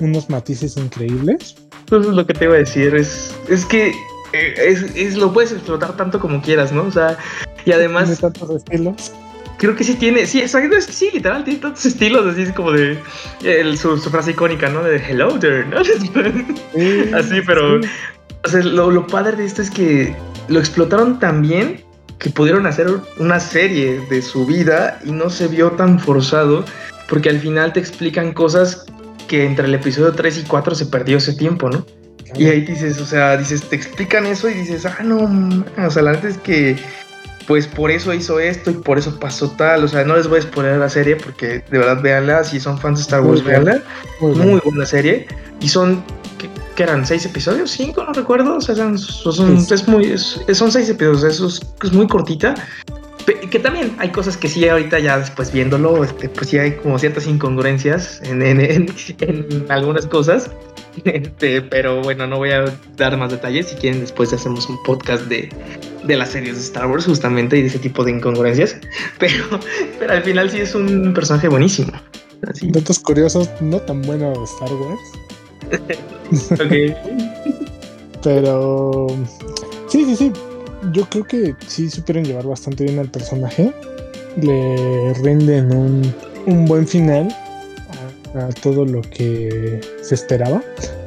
[0.00, 1.56] unos matices increíbles.
[1.86, 2.94] Eso es lo que te iba a decir.
[2.94, 3.92] Es, es que
[4.32, 4.54] eh,
[4.94, 6.82] es, lo puedes explotar tanto como quieras, ¿no?
[6.84, 7.18] O sea,
[7.64, 8.04] y además.
[8.04, 9.12] Tiene tantos estilos.
[9.58, 12.52] creo que sí tiene, sí, exacto, es que sí, literal, tiene tantos estilos, así es
[12.52, 12.98] como de
[13.42, 14.84] el, su, su, frase icónica, ¿no?
[14.84, 15.78] De hello there, ¿no?
[17.18, 17.80] así, pero
[18.44, 20.14] o sea, lo, lo, padre de esto es que
[20.48, 21.84] lo explotaron tan bien
[22.18, 22.88] que pudieron hacer
[23.18, 26.64] una serie de su vida y no se vio tan forzado
[27.08, 28.86] porque al final te explican cosas
[29.28, 31.84] que entre el episodio 3 y 4 se perdió ese tiempo, ¿no?
[32.34, 35.18] Y ahí dices, o sea, dices, te explican eso y dices, ah, no,
[35.78, 36.76] o sea, la verdad es que
[37.46, 39.84] pues por eso hizo esto y por eso pasó tal.
[39.84, 42.44] O sea, no les voy a exponer la serie porque de verdad véanla.
[42.44, 43.82] Si son fans de Star Wars, véanla.
[44.20, 45.26] Muy, buena serie.
[45.60, 46.04] Y son,
[46.76, 47.04] ¿qué, eran?
[47.04, 47.70] ¿Seis episodios?
[47.70, 48.04] ¿Cinco?
[48.04, 48.56] No recuerdo.
[48.56, 51.24] O sea, son, es muy, son seis episodios.
[51.24, 52.54] Eso es, es, muy cortita.
[53.50, 56.96] Que también hay cosas que sí, ahorita ya después viéndolo, este, pues sí hay como
[56.98, 58.86] ciertas incongruencias en, en, en,
[59.18, 60.50] en algunas cosas.
[61.04, 62.64] Este, pero bueno, no voy a
[62.96, 63.68] dar más detalles.
[63.68, 65.50] Si quieren, después hacemos un podcast de,
[66.04, 68.76] de las series de Star Wars, justamente, y de ese tipo de incongruencias.
[69.18, 69.44] Pero,
[69.98, 71.92] pero al final sí es un personaje buenísimo.
[72.40, 75.00] Datos curiosos, no tan bueno de Star Wars.
[76.52, 76.72] Ok.
[78.22, 79.06] pero
[79.88, 80.32] sí, sí, sí.
[80.92, 83.72] Yo creo que sí supieron llevar bastante bien al personaje.
[84.40, 86.14] Le rinden un,
[86.46, 87.34] un buen final
[88.36, 90.62] a todo lo que se esperaba.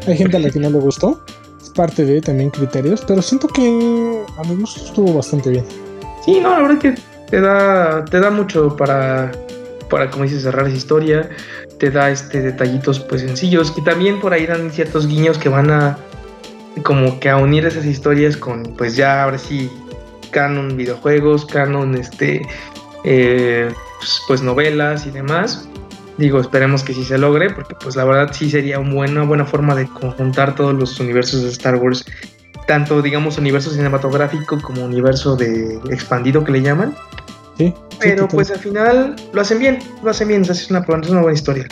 [0.08, 1.24] Hay gente a la que no le gustó,
[1.62, 5.66] es parte de también criterios, pero siento que a mí gusto estuvo bastante bien.
[6.26, 6.96] Sí, no, la verdad que
[7.30, 9.32] te da, te da mucho para,
[9.90, 11.30] para, como dices, cerrar esa historia,
[11.80, 15.72] te da este detallitos pues sencillos y también por ahí dan ciertos guiños que van
[15.72, 15.98] a
[16.84, 19.70] como que a unir esas historias con pues ya ahora sí
[20.32, 22.42] canon videojuegos, canon este
[23.04, 25.70] eh, pues, pues novelas y demás
[26.20, 29.46] Digo, esperemos que sí se logre, porque pues la verdad sí sería una buena, buena
[29.46, 32.04] forma de conjuntar todos los universos de Star Wars,
[32.68, 36.94] tanto digamos universo cinematográfico como universo de expandido que le llaman.
[37.60, 37.74] Sí.
[38.00, 41.38] Pero pues al final lo hacen bien, lo hacen bien, es una, es una buena
[41.38, 41.68] historia.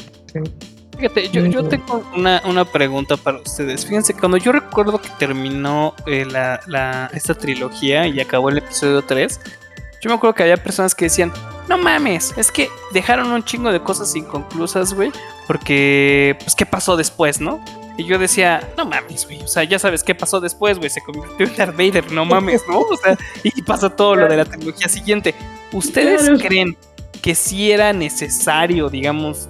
[0.97, 3.85] Fíjate, yo, yo tengo una, una, pregunta para ustedes.
[3.85, 9.01] Fíjense, cuando yo recuerdo que terminó eh, la, la, esta trilogía y acabó el episodio
[9.01, 9.39] 3,
[10.01, 11.31] yo me acuerdo que había personas que decían,
[11.69, 15.11] no mames, es que dejaron un chingo de cosas inconclusas, güey,
[15.47, 17.63] porque, pues, ¿qué pasó después, no?
[17.97, 21.01] Y yo decía, no mames, güey, o sea, ya sabes qué pasó después, güey, se
[21.01, 22.81] convirtió en Darth Vader, no mames, ¿no?
[22.81, 25.33] O sea, y pasó todo lo de la tecnología siguiente.
[25.73, 26.77] ¿Ustedes creen
[27.21, 29.47] que si era necesario, digamos,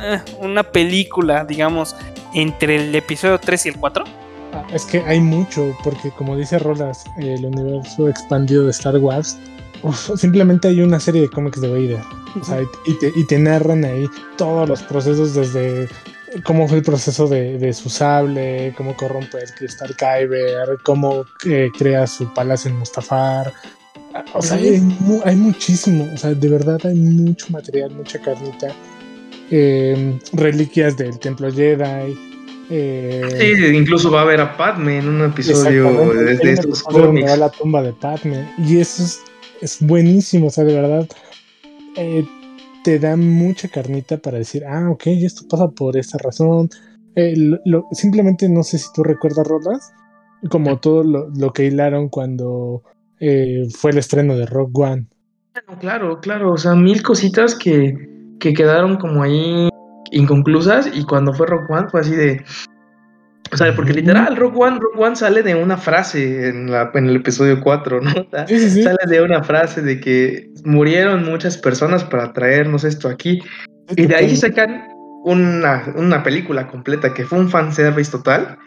[0.00, 1.96] eh, una película, digamos,
[2.34, 4.04] entre el episodio 3 y el 4?
[4.52, 9.38] Ah, es que hay mucho, porque como dice Rolas, el universo expandido de Star Wars
[10.16, 12.00] simplemente hay una serie de cómics de Vader.
[12.40, 15.88] O sea, y, te, y, te, narran ahí todos los procesos desde
[16.44, 21.70] cómo fue el proceso de, de su sable, cómo corrompe el cristal Kyber, cómo eh,
[21.76, 23.52] crea su palacio en Mustafar.
[24.34, 24.80] O sea, hay,
[25.24, 28.68] hay, muchísimo, o sea, de verdad hay mucho material, mucha carnita.
[29.50, 32.16] Eh, reliquias del templo Jedi.
[32.70, 37.36] Eh, sí, incluso va a haber a Padme en un episodio de, de estos cómics.
[37.36, 38.48] la tumba de Padme.
[38.58, 39.20] Y eso es
[39.64, 41.08] es buenísimo, o sea, de verdad.
[41.96, 42.24] Eh,
[42.82, 46.68] te da mucha carnita para decir, ah, ok, esto pasa por esta razón.
[47.16, 47.34] Eh,
[47.92, 49.92] simplemente no sé si tú recuerdas, Rodas,
[50.50, 52.82] como todo lo, que hilaron cuando
[53.20, 55.06] eh, fue el estreno de Rock One.
[55.80, 57.96] Claro, claro, o sea, mil cositas que,
[58.40, 59.68] que quedaron como ahí
[60.10, 62.44] inconclusas y cuando fue Rock One fue así de,
[63.52, 67.06] o sea, porque literal, Rock One, Rock One sale de una frase en, la, en
[67.06, 68.10] el episodio 4, ¿no?
[68.48, 73.40] Sale de una frase de que murieron muchas personas para traernos esto aquí.
[73.96, 74.88] y de ahí sacan
[75.24, 78.58] una, una, película completa que fue un fanservice total.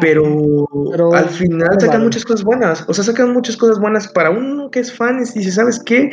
[0.00, 0.68] Pero,
[1.14, 2.84] al final sacan muchas cosas buenas.
[2.88, 6.10] O sea, sacan muchas cosas buenas para uno que es fan y dice, ¿sabes qué?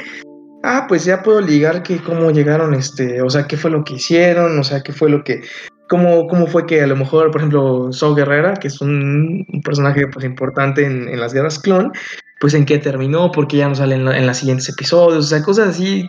[0.64, 3.96] Ah, pues ya puedo ligar que cómo llegaron, este, o sea, qué fue lo que
[3.96, 5.42] hicieron, o sea, qué fue lo que
[5.90, 10.08] ¿Cómo, ¿Cómo, fue que a lo mejor, por ejemplo, Saul Guerrera, que es un, personaje
[10.08, 11.92] pues, importante en, las guerras clon,
[12.40, 15.44] pues en qué terminó, porque ya no sale en, en los siguientes episodios, o sea,
[15.44, 16.08] cosas así,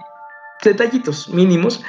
[0.65, 1.83] detallitos mínimos,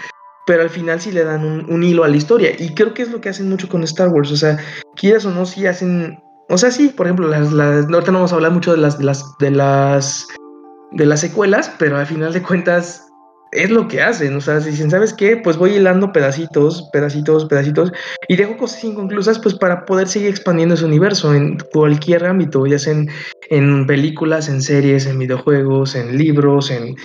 [0.45, 2.51] pero al final sí le dan un, hilo a la historia.
[2.57, 4.57] Y creo que es lo que hacen mucho con Star Wars, o sea,
[4.95, 6.19] quieras o no, sí hacen,
[6.49, 9.05] o sea, sí, por ejemplo, las, ahorita no vamos a hablar mucho de las, de
[9.05, 10.27] las, de las,
[10.91, 13.01] de las secuelas, pero al final de cuentas
[13.55, 15.37] es lo que hacen, o sea, si dicen, ¿sabes qué?
[15.37, 17.91] Pues voy hilando pedacitos, pedacitos, pedacitos,
[18.27, 22.77] y dejo cosas inconclusas, pues para poder seguir expandiendo ese universo en cualquier ámbito, ya
[22.77, 22.95] sea
[23.49, 26.95] en, películas, en series, en videojuegos, en libros, en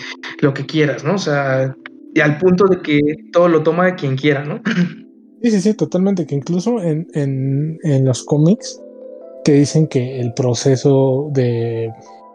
[0.41, 1.14] lo que quieras, ¿no?
[1.14, 1.74] O sea,
[2.14, 3.00] y al punto de que
[3.32, 4.61] todo lo toma quien quiera, ¿no?
[5.42, 8.78] Sí, sí, sí, totalmente, que incluso en, en, en los cómics
[9.44, 11.90] te dicen que el proceso de,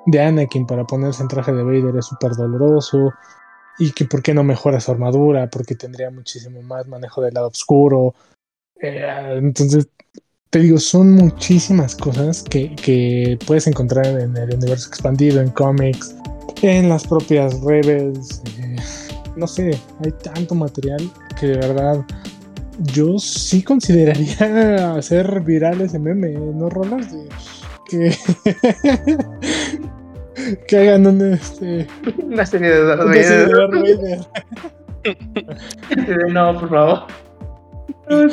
[0.07, 3.13] de Anakin para ponerse en traje de Vader es súper doloroso,
[3.77, 7.47] y que por qué no mejora su armadura, porque tendría muchísimo más manejo del lado
[7.47, 8.15] oscuro.
[8.81, 9.87] Eh, entonces,
[10.49, 16.15] te digo, son muchísimas cosas que, que, puedes encontrar en el universo expandido, en cómics,
[16.61, 18.41] en las propias Rebels.
[18.59, 18.75] Eh,
[19.35, 21.09] no sé, hay tanto material
[21.39, 22.05] que de verdad
[22.79, 27.11] yo sí consideraría hacer viral ese meme, ¿no, Rolas?
[27.11, 27.27] De
[27.89, 28.15] que,
[30.67, 31.87] que hagan un, este,
[32.23, 34.19] una serie de Darth Vader.
[36.33, 37.07] no, por favor.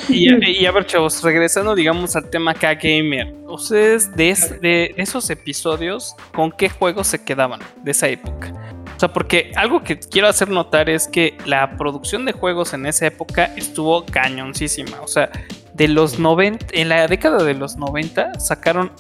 [0.09, 3.35] Y, a ver, chavos, regresando, digamos, al tema K-Gamer.
[3.47, 8.53] Ustedes, de, de, esos episodios, ¿con qué juegos se quedaban de esa época?
[8.97, 12.87] O sea, porque algo que quiero hacer notar es que la producción de juegos en
[12.87, 15.01] esa época estuvo cañoncísima.
[15.01, 15.31] O sea,
[15.75, 18.93] de los 90, en la década de los 90 sacaron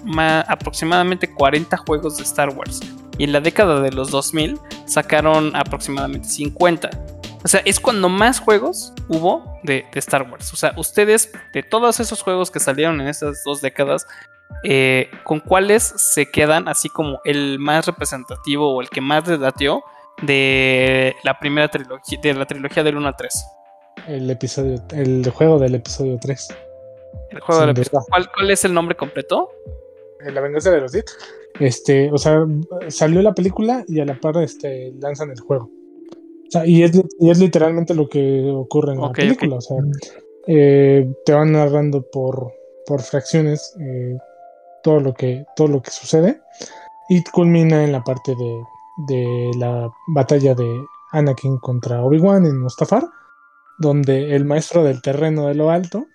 [0.48, 2.80] aproximadamente 40 juegos de Star Wars.
[3.18, 6.90] Y en la década de los 2000 sacaron aproximadamente 50.
[7.44, 10.52] O sea, es cuando más juegos hubo de, Star Wars.
[10.52, 14.06] O sea, ustedes, de todos esos juegos que salieron en esas dos décadas,
[14.64, 19.40] eh, ¿con cuáles se quedan así como el más representativo o el que más les
[20.22, 23.44] de la primera trilogía, de la trilogía del 1 al 3?
[24.06, 26.48] El episodio, el juego del episodio 3.
[27.30, 28.06] El juego del episodio.
[28.08, 29.50] ¿Cuál, ¿Cuál, es el nombre completo?
[30.20, 31.10] La venganza de los Sith.
[31.58, 32.44] Este, o sea,
[32.88, 35.70] salió la película y a la par este, lanzan el juego.
[36.52, 39.56] Sea, y es, y es literalmente lo que ocurre en la película.
[39.56, 39.78] O sea,
[40.46, 42.52] eh, te van narrando por,
[42.86, 44.18] por fracciones eh,
[44.82, 46.40] todo lo que todo lo que sucede
[47.08, 48.62] y culmina en la parte de,
[49.06, 53.04] de la batalla de Anakin contra Obi-Wan en Mustafar
[53.78, 56.06] donde el maestro del terreno de lo alto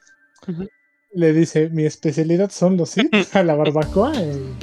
[1.12, 4.54] le dice, mi especialidad son los Sith a la barbacoa y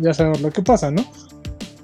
[0.00, 1.04] ya, sabemos lo que pasa, ¿no?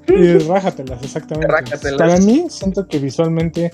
[0.09, 1.49] Y rájatelas, exactamente.
[1.97, 3.73] Para mí, siento que visualmente,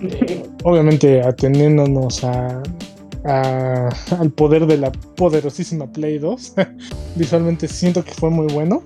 [0.00, 2.62] eh, obviamente atendiéndonos a,
[3.24, 6.54] al poder de la poderosísima Play 2,
[7.16, 8.82] visualmente siento que fue muy bueno.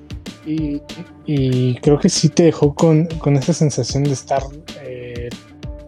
[0.46, 0.82] Y,
[1.24, 4.42] y creo que sí te dejó con, con esa sensación de estar
[4.82, 5.30] eh,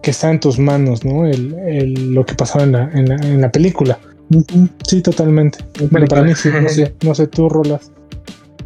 [0.03, 1.27] que está en tus manos, ¿no?
[1.27, 3.99] El, lo que pasaba en la, en la, película.
[4.87, 5.59] Sí, totalmente.
[5.91, 7.91] Bueno, para mí sí, no sé, no sé, tú rolas.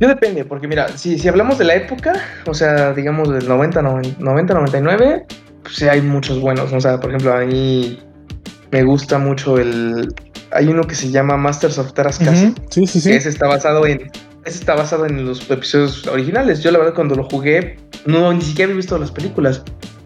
[0.00, 2.14] Yo depende, porque mira, si, si hablamos de la época,
[2.46, 5.26] o sea, digamos del 90, 90 99,
[5.62, 8.00] pues sí hay muchos buenos, O sea, por ejemplo, a mí
[8.70, 10.14] me gusta mucho el...
[10.52, 12.38] Hay uno que se llama Masters of Terrascas.
[12.70, 13.12] Sí, sí, sí.
[13.12, 14.10] ese está basado en...
[14.46, 16.62] Ese está basado en los episodios originales.
[16.62, 17.76] Yo la verdad cuando lo jugué,
[18.06, 19.62] no, ni siquiera había visto las películas.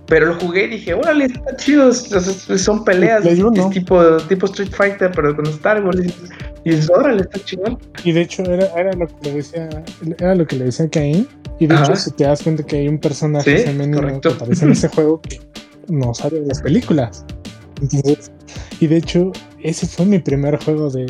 [0.07, 1.93] Pero lo jugué y dije, órale, está chido.
[1.93, 3.25] Son peleas
[3.73, 5.99] tipo, tipo Street Fighter, pero con Star Wars.
[6.65, 7.79] Y dices, órale, está chido.
[8.05, 9.69] Y de hecho, era, era lo que le decía,
[10.19, 11.27] era lo que le decía Cain.
[11.59, 14.73] Y de hecho, si te das cuenta que hay un personaje femenino que aparece en
[14.73, 15.41] ese juego que
[15.89, 17.25] no sale de las películas.
[17.81, 18.31] Entonces,
[18.81, 19.33] y de hecho,
[19.63, 21.07] ese fue mi primer juego de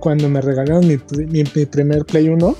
[0.00, 2.56] cuando me regalaron mi, mi, mi primer Play 1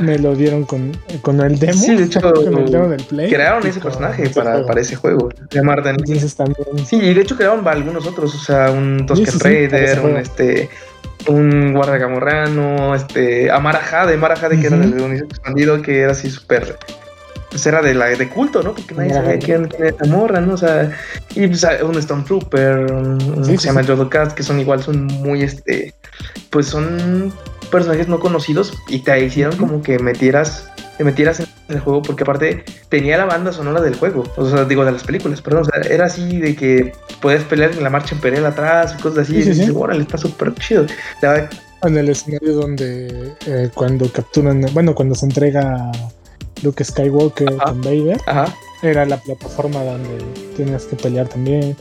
[0.00, 1.74] me lo dieron con, con el demo.
[1.74, 3.30] Sí, de hecho, con el demo del Play.
[3.30, 5.28] Crearon ese personaje para, para, ese juego.
[6.86, 10.68] Sí, y de hecho crearon algunos otros, o sea, un Tosken Raider, un este
[11.26, 16.12] un guarda gamorrano, este, Amara Jade, Amara Jade, que era del universo expandido, que era
[16.12, 16.76] así súper
[17.54, 18.74] pues era de la de culto, ¿no?
[18.74, 20.54] Porque nadie sabía quién era esta morra, ¿no?
[20.54, 20.90] O sea,
[21.36, 25.94] y pues un Stormtrooper, un, se llama Jodo Cat, que son igual, son muy este,
[26.50, 27.32] pues son
[27.74, 32.22] personajes no conocidos y te hicieron como que metieras, te metieras en el juego porque
[32.22, 35.64] aparte tenía la banda sonora del juego, o sea, digo de las películas, perdón, o
[35.64, 39.38] sea, era así de que puedes pelear en la marcha imperial atrás y cosas así,
[39.38, 40.86] y dices, órale, está súper chido.
[41.82, 45.90] en el escenario donde eh, cuando capturan, bueno, cuando se entrega
[46.62, 48.20] Luke Skywalker con Vader,
[48.82, 50.24] era la plataforma donde
[50.56, 51.76] tenías que pelear también.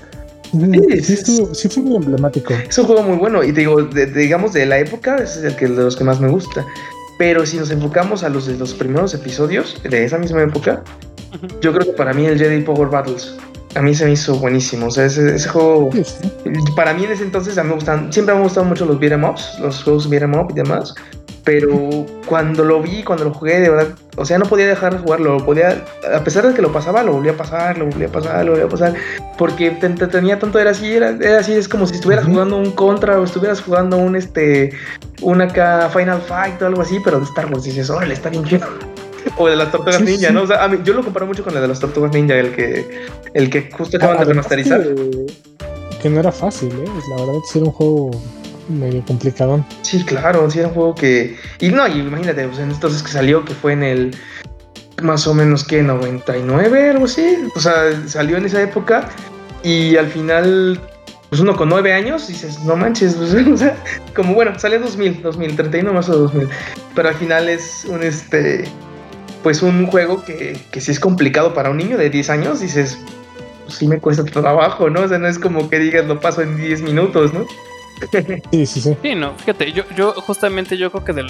[1.02, 1.18] Sí,
[1.54, 2.54] sí, fue muy emblemático.
[2.54, 5.68] Es un juego muy bueno y digo, digamos de la época, ese es el que
[5.68, 6.66] de los que más me gusta.
[7.18, 10.84] Pero si nos enfocamos a los de los primeros episodios de esa misma época,
[11.62, 13.36] yo creo que para mí el Jedi Power Battles
[13.76, 14.88] a mí se me hizo buenísimo.
[14.88, 15.90] O sea, ese, juego,
[16.76, 19.00] para mí en ese entonces a mí me gustan, siempre me han gustado mucho los
[19.00, 20.94] beat'em ups, los juegos beat'em up y demás
[21.44, 25.00] pero cuando lo vi, cuando lo jugué, de verdad, o sea, no podía dejar de
[25.00, 25.84] jugarlo, podía,
[26.14, 28.52] a pesar de que lo pasaba, lo volvía a pasar, lo volvía a pasar, lo
[28.52, 28.94] volvía a pasar,
[29.38, 33.20] porque te, tenía tanto, era así, era, así, es como si estuvieras jugando un Contra
[33.20, 34.72] o estuvieras jugando un, este,
[35.22, 38.46] un acá Final Fight o algo así, pero de Star Wars, dices, órale, está bien
[38.46, 38.68] chido.
[39.38, 40.42] O de las tortugas ninja, ¿no?
[40.42, 42.54] O sea, a mí, yo lo comparo mucho con el de las tortugas ninja, el
[42.54, 44.84] que, el que justo acaban de remasterizar.
[44.84, 45.26] Que,
[46.02, 46.90] que, no era fácil, ¿eh?
[47.10, 48.12] La verdad, sí era un juego
[48.70, 49.66] medio complicado.
[49.82, 51.38] Sí, claro, sí era un juego que.
[51.60, 54.18] Y no, y imagínate, pues entonces que salió, que fue en el.
[55.02, 57.38] más o menos que 99, algo así.
[57.56, 59.10] O sea, salió en esa época
[59.64, 60.80] y al final,
[61.30, 63.76] pues uno con 9 años dices, no manches, o sea,
[64.16, 66.50] como bueno, sale 2000, 2031 más o 2000.
[66.96, 68.66] Pero al final es un este
[69.42, 72.98] pues un juego que, que si es complicado para un niño de 10 años, dices,
[73.66, 75.02] pues sí me cuesta trabajo, ¿no?
[75.02, 77.46] O sea, no es como que digas lo paso en 10 minutos, ¿no?
[78.52, 78.98] Sí, sí, sí.
[79.02, 81.28] Sí, no, fíjate, yo, yo justamente yo creo que del,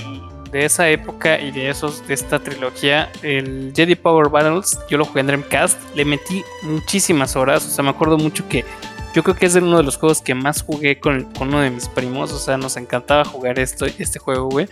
[0.52, 5.06] de esa época y de esos, de esta trilogía, el Jedi Power Battles, yo lo
[5.06, 8.64] jugué en Dreamcast, le metí muchísimas horas, o sea, me acuerdo mucho que
[9.14, 11.70] yo creo que es uno de los juegos que más jugué con, con uno de
[11.70, 14.68] mis primos, o sea, nos encantaba jugar esto, este juego, güey.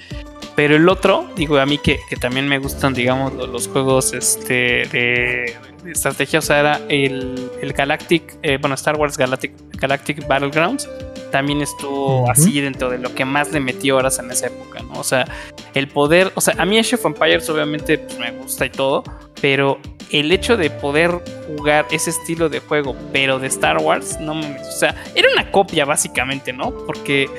[0.56, 4.88] Pero el otro, digo, a mí que, que también me gustan, digamos, los, juegos este,
[4.92, 10.90] de, estrategia, o sea, era el, el Galactic, eh, bueno, Star Wars Galactic, Galactic Battlegrounds,
[11.32, 15.00] también estuvo así dentro de lo que más le metió horas en esa época, ¿no?
[15.00, 15.26] O sea,
[15.74, 19.04] el poder, o sea, a mí Age of Empires obviamente pues, me gusta y todo,
[19.42, 19.80] pero
[20.12, 21.12] el hecho de poder
[21.48, 25.50] jugar ese estilo de juego, pero de Star Wars, no mames, o sea, era una
[25.52, 26.72] copia básicamente, ¿no?
[26.86, 27.30] Porque,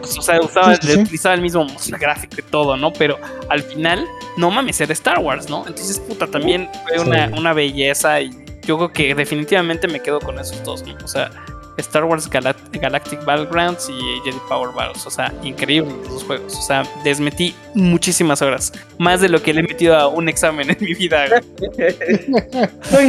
[0.00, 1.66] pues, o sea, usaba, utilizaba el mismo
[2.00, 2.92] gráfico y todo, ¿no?
[2.92, 3.18] Pero
[3.50, 4.06] al final,
[4.38, 5.66] no mames, era Star Wars, ¿no?
[5.66, 8.30] Entonces, puta, también fue una, una belleza y
[8.62, 10.96] yo creo que definitivamente me quedo con esos dos, ¿no?
[11.04, 11.30] O sea,
[11.78, 15.06] Star Wars Galactic Battlegrounds y Jedi Power Battles.
[15.06, 16.54] O sea, increíbles los juegos.
[16.54, 18.72] O sea, desmetí muchísimas horas.
[18.98, 21.26] Más de lo que le he metido a un examen en mi vida.
[21.28, 23.00] no,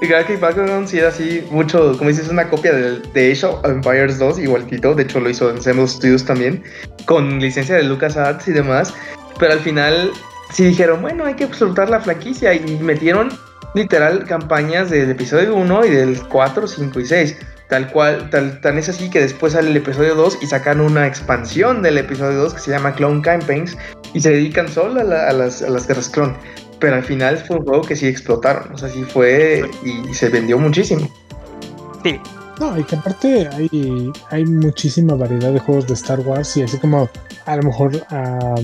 [0.00, 4.18] Galactic Battlegrounds sí era así, mucho, como dices, una copia de, de Age of Empires
[4.18, 4.94] 2, igualito.
[4.94, 6.62] De hecho, lo hizo en Semble Studios también,
[7.06, 8.94] con licencia de LucasArts y demás.
[9.38, 10.12] Pero al final
[10.50, 13.30] sí dijeron, bueno, hay que explotar la franquicia y metieron
[13.74, 17.36] literal campañas del episodio 1 y del 4, 5 y 6.
[17.68, 21.06] Tal cual, tal, tan es así que después sale el episodio 2 y sacan una
[21.06, 23.76] expansión del episodio 2 que se llama Clone Campaigns
[24.12, 26.36] y se dedican solo a, las, a las guerras clon.
[26.78, 30.28] Pero al final fue un juego que sí explotaron, o sea, sí fue y se
[30.28, 31.08] vendió muchísimo.
[32.02, 32.20] Sí.
[32.60, 36.78] No, y que aparte hay, hay muchísima variedad de juegos de Star Wars y así
[36.78, 37.08] como
[37.46, 38.54] a lo mejor a,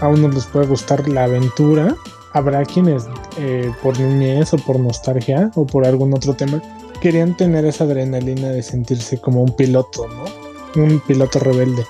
[0.00, 1.94] a uno les puede gustar la aventura,
[2.32, 3.06] habrá quienes
[3.38, 6.60] eh, por niñez o por nostalgia o por algún otro tema
[7.00, 10.82] querían tener esa adrenalina de sentirse como un piloto, ¿no?
[10.82, 11.84] Un piloto rebelde.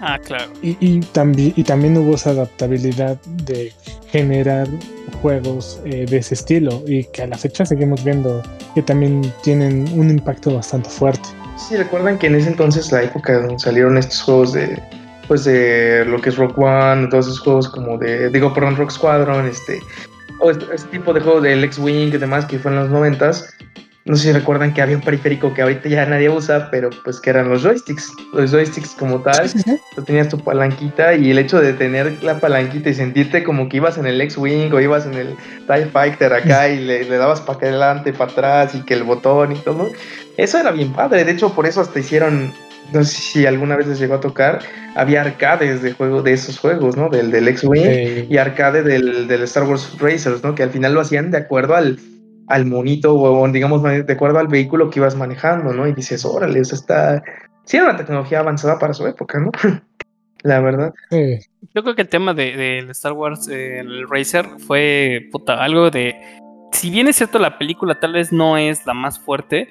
[0.00, 0.50] Ah, claro.
[0.62, 3.72] Y, también, y también hubo esa adaptabilidad de
[4.10, 4.66] generar
[5.20, 8.42] juegos eh, de ese estilo y que a la fecha seguimos viendo
[8.74, 11.28] que también tienen un impacto bastante fuerte.
[11.56, 14.82] Sí, recuerdan que en ese entonces, la época donde salieron estos juegos de
[15.30, 18.90] pues de lo que es Rock One, todos esos juegos como de, digo, perdón, Rock
[18.90, 19.80] Squadron, este,
[20.40, 23.54] o este, este tipo de juegos del X-Wing y demás que fue en los noventas.
[24.06, 27.20] No sé si recuerdan que había un periférico que ahorita ya nadie usa, pero pues
[27.20, 28.12] que eran los joysticks.
[28.32, 29.48] Los joysticks como tal,
[29.94, 33.76] tú tenías tu palanquita y el hecho de tener la palanquita y sentirte como que
[33.76, 35.36] ibas en el X-Wing o ibas en el
[35.68, 39.52] TIE Fighter acá y le, le dabas para adelante, para atrás y que el botón
[39.52, 39.92] y todo.
[40.36, 41.24] Eso era bien padre.
[41.24, 42.52] De hecho, por eso hasta hicieron
[42.92, 44.60] no sé si alguna vez les llegó a tocar,
[44.94, 47.08] había arcades de juego de esos juegos, ¿no?
[47.08, 50.54] Del, del X-Wing y arcade del, del, Star Wars Racers, ¿no?
[50.54, 51.98] Que al final lo hacían de acuerdo al,
[52.48, 55.86] al monito o, digamos, de acuerdo al vehículo que ibas manejando, ¿no?
[55.86, 57.22] Y dices, órale, eso está...
[57.64, 59.52] Sí, era una tecnología avanzada para su época, ¿no?
[60.42, 60.92] La verdad.
[61.10, 66.16] Yo creo que el tema del de, Star Wars, el Racer, fue puta, algo de...
[66.72, 69.68] Si bien es cierto, la película tal vez no es la más fuerte,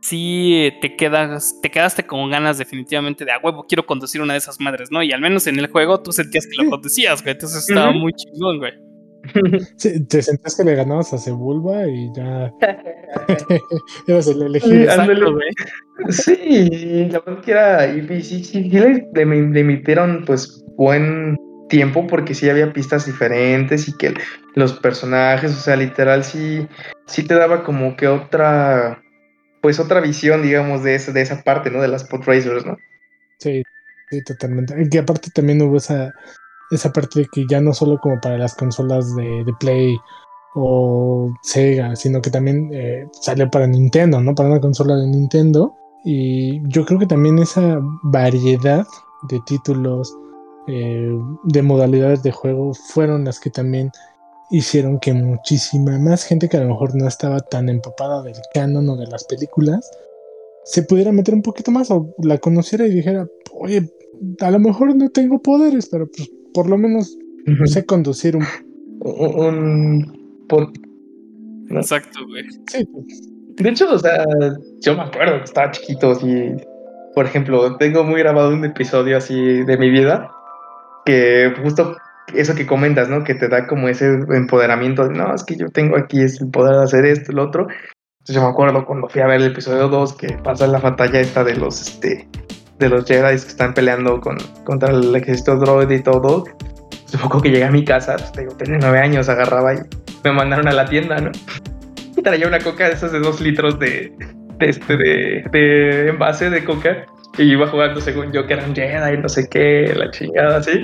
[0.00, 4.38] sí te quedas, te quedaste con ganas definitivamente de a huevo, quiero conducir una de
[4.38, 5.02] esas madres, ¿no?
[5.02, 7.32] Y al menos en el juego tú sentías que lo conducías, güey.
[7.34, 8.72] Entonces estaba muy chingón, güey.
[9.76, 12.52] Sí, te sentías que le ganabas a Sebulba y ya
[14.06, 14.92] eras el elegido.
[16.10, 17.86] Sí, la verdad que era.
[17.86, 21.36] Y sí, sí, le, le, emitieron pues buen
[21.68, 24.14] tiempo porque sí había pistas diferentes y que
[24.54, 26.66] los personajes, o sea, literal sí,
[27.06, 29.02] sí te daba como que otra
[29.60, 31.80] pues otra visión, digamos, de, esa, de esa parte, ¿no?
[31.80, 32.76] De las pod racers, ¿no?
[33.38, 33.62] Sí,
[34.10, 34.74] sí, totalmente.
[34.88, 36.12] Que aparte también hubo esa,
[36.70, 39.96] esa parte de que ya no solo como para las consolas de, Play
[40.54, 44.34] o Sega, sino que también eh, salió para Nintendo, ¿no?
[44.34, 45.74] Para una consola de Nintendo.
[46.04, 48.86] Y yo creo que también esa variedad
[49.28, 50.16] de títulos,
[50.68, 53.90] eh, de modalidades de juego, fueron las que también
[54.50, 58.88] hicieron que muchísima más gente que a lo mejor no estaba tan empapada del canon
[58.88, 59.90] o de las películas
[60.64, 63.88] se pudiera meter un poquito más o la conociera y dijera, oye,
[64.40, 67.16] a lo mejor no tengo poderes, pero pues por lo menos
[67.66, 68.44] sé conducir un...
[69.00, 70.26] un...
[71.70, 72.44] Exacto, güey.
[72.68, 72.88] Sí.
[73.56, 74.24] De hecho, o sea,
[74.80, 76.56] yo me acuerdo que estaba chiquito y,
[77.14, 80.30] por ejemplo, tengo muy grabado un episodio así de mi vida
[81.04, 81.96] que justo
[82.34, 83.24] eso que comentas, ¿no?
[83.24, 86.76] Que te da como ese empoderamiento de, no, es que yo tengo aquí el poder
[86.76, 87.66] de hacer esto, el otro.
[88.20, 91.20] Entonces yo me acuerdo cuando fui a ver el episodio 2 que pasa la batalla
[91.20, 92.28] esta de los, este,
[92.78, 96.44] de los Jedi que están peleando con, contra el ejército droid y todo.
[97.22, 99.78] Poco que llegué a mi casa, pues, tenía nueve años, agarraba y
[100.24, 101.30] me mandaron a la tienda, ¿no?
[102.16, 104.12] Y traía una coca de esas de dos litros de,
[104.58, 107.06] de, este, de, de envase de coca
[107.38, 110.82] y iba jugando según yo que eran Jedi y no sé qué, la chingada, así.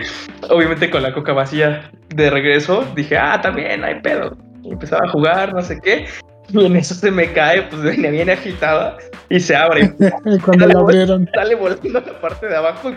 [0.50, 4.36] Obviamente con la coca vacía de regreso, dije, ah, también hay pedo.
[4.62, 6.06] Y empezaba a jugar, no sé qué.
[6.50, 8.96] Y en eso se me cae, pues venía bien agitada
[9.28, 9.92] y se abre.
[10.44, 11.28] Cuando lo abrieron.
[11.34, 12.92] Sale volando la parte de abajo.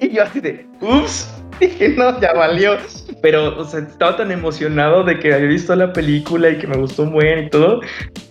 [0.00, 1.32] y yo así de, ups.
[1.60, 2.76] Dije, no, ya valió.
[3.22, 6.76] Pero, o sea, estaba tan emocionado de que había visto la película y que me
[6.76, 7.80] gustó muy bien y todo,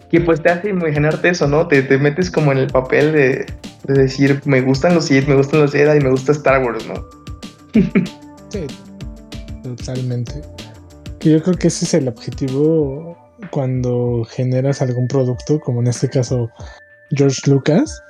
[0.10, 1.68] que pues te hace imaginarte eso, ¿no?
[1.68, 3.46] Te, te metes como en el papel de,
[3.86, 6.86] de decir, me gustan los Sith, me gustan los Jedi y me gusta Star Wars,
[6.88, 7.06] ¿no?
[8.50, 8.66] sí,
[9.64, 10.42] totalmente.
[11.22, 13.18] Yo creo que ese es el objetivo
[13.52, 16.50] cuando generas algún producto, como en este caso
[17.12, 18.02] George Lucas,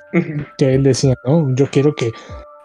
[0.58, 1.54] que él decía, ¿no?
[1.54, 2.10] Yo quiero que,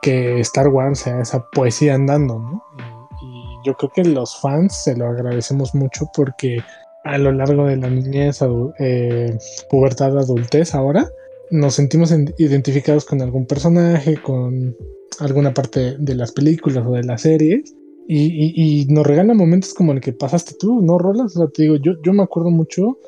[0.02, 2.64] que Star Wars sea esa poesía andando, ¿no?
[2.78, 6.60] Y, y, yo creo que los fans se lo agradecemos mucho porque
[7.06, 8.40] a lo largo de la niñez,
[8.80, 9.38] eh,
[9.70, 11.10] pubertad, adultez ahora,
[11.52, 14.76] nos sentimos identificados con algún personaje, con
[15.20, 17.76] alguna parte de las películas o de las series.
[18.08, 21.36] Y, y, nos regalan momentos como el que pasaste tú, ¿no, Rolas?
[21.36, 23.00] O sea, te digo, yo, yo me acuerdo mucho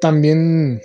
[0.00, 0.80] también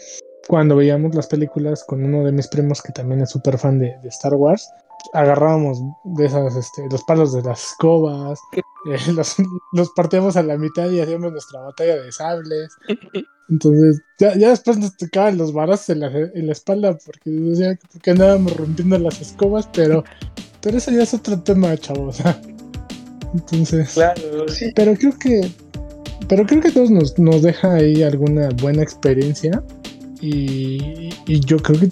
[0.47, 3.95] cuando veíamos las películas con uno de mis primos que también es súper fan de,
[4.05, 4.69] Star Wars,
[5.11, 8.61] agarrábamos de esas, este, los palos de las escobas, eh,
[9.13, 9.35] los,
[9.73, 12.71] los, partíamos a la mitad y hacíamos nuestra batalla de sables.
[13.49, 17.77] Entonces, ya, ya después nos tocaban los varas en la, en la espalda porque decía
[18.01, 20.03] que andábamos rompiendo las escobas, pero,
[20.61, 22.19] pero eso ya es otro tema, chavos.
[23.33, 24.71] Entonces, claro, sí.
[24.75, 25.51] pero creo que,
[26.29, 29.61] pero creo que todos nos, nos deja ahí alguna buena experiencia
[30.21, 31.91] y, y yo creo que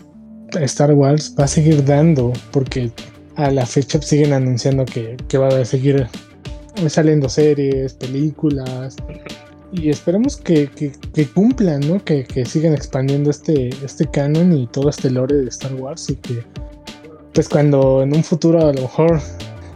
[0.61, 2.91] Star Wars va a seguir dando porque
[3.35, 6.07] a la fecha siguen anunciando que, que va a seguir
[6.87, 8.95] saliendo series, películas
[9.71, 10.69] y esperemos que,
[11.13, 12.03] que, cumplan, ¿no?
[12.03, 16.15] Que, que, sigan expandiendo este, este canon y todo este lore de Star Wars y
[16.17, 16.43] que
[17.33, 19.21] pues cuando en un futuro a lo mejor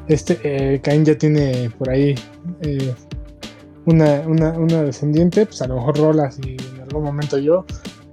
[0.08, 2.16] este eh, ya tiene por ahí
[2.62, 2.94] eh,
[3.86, 7.66] una, una, una, descendiente, pues a lo mejor rolas y en algún momento yo,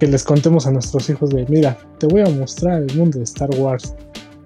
[0.03, 3.23] que les contemos a nuestros hijos de, mira, te voy a mostrar el mundo de
[3.23, 3.95] Star Wars.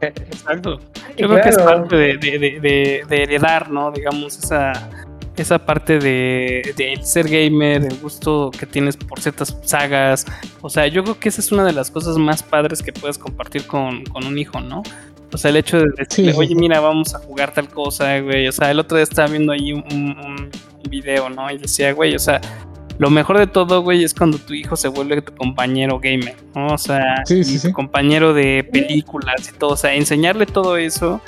[0.02, 0.80] Exacto.
[1.18, 3.92] Yo creo que es parte de, de, de, de, heredar, ¿no?
[3.92, 4.72] Digamos, esa,
[5.36, 10.28] esa parte de, de, ser gamer, el gusto que tienes por ciertas sagas.
[10.62, 13.18] O sea, yo creo que esa es una de las cosas más padres que puedes
[13.18, 14.84] compartir con, con un hijo, ¿no?
[15.34, 18.48] O sea, el hecho de decirle, sí, oye, mira, vamos a jugar tal cosa, güey.
[18.48, 20.52] O sea, el otro día estaba viendo ahí un, un,
[20.88, 21.52] video, ¿no?
[21.52, 22.40] Y decía, güey, o sea,
[23.00, 26.68] lo mejor de todo, güey, es cuando tu hijo se vuelve tu compañero gamer, ¿no?
[26.68, 29.72] O sea, sí, sí, tu compañero de películas y todo.
[29.72, 31.22] O sea, enseñarle todo eso,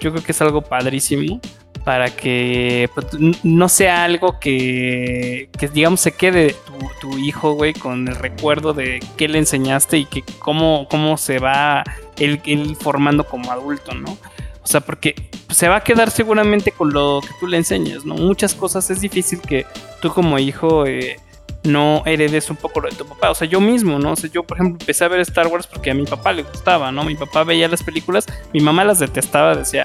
[0.00, 1.40] yo creo que es algo padrísimo
[1.84, 3.06] para que pues,
[3.42, 8.72] no sea algo que, que, digamos, se quede tu, tu hijo, güey, con el recuerdo
[8.72, 11.84] de qué le enseñaste y que cómo, cómo se va
[12.18, 14.16] él, él formando como adulto, ¿no?
[14.64, 15.14] O sea, porque
[15.50, 18.14] se va a quedar seguramente con lo que tú le enseñas, ¿no?
[18.14, 19.66] Muchas cosas es difícil que
[20.00, 21.18] tú como hijo eh,
[21.64, 23.30] no heredes un poco lo de tu papá.
[23.30, 24.12] O sea, yo mismo, ¿no?
[24.12, 26.42] O sea, yo, por ejemplo, empecé a ver Star Wars porque a mi papá le
[26.42, 27.04] gustaba, ¿no?
[27.04, 29.84] Mi papá veía las películas, mi mamá las detestaba, decía,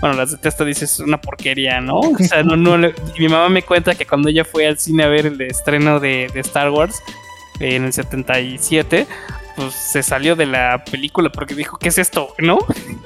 [0.00, 1.98] bueno, las detesta, dices, es una porquería, ¿no?
[1.98, 2.94] O sea, no, no, le...
[3.18, 6.30] mi mamá me cuenta que cuando ella fue al cine a ver el estreno de,
[6.32, 7.00] de Star Wars
[7.60, 9.06] eh, en el 77,
[9.58, 12.34] pues se salió de la película porque dijo, ¿qué es esto?
[12.38, 12.58] ¿No?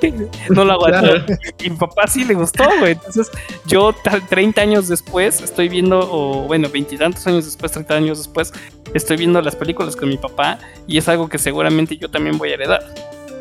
[0.51, 1.01] no lo aguantó.
[1.01, 1.25] Claro.
[1.59, 2.93] Y mi papá sí le gustó, güey.
[2.93, 3.31] Entonces,
[3.67, 3.95] yo
[4.29, 8.53] 30 años después estoy viendo, o bueno, veintitantos años después, 30 años después,
[8.93, 12.51] estoy viendo las películas con mi papá y es algo que seguramente yo también voy
[12.51, 12.83] a heredar.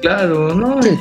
[0.01, 0.81] Claro, no.
[0.81, 0.97] Sí,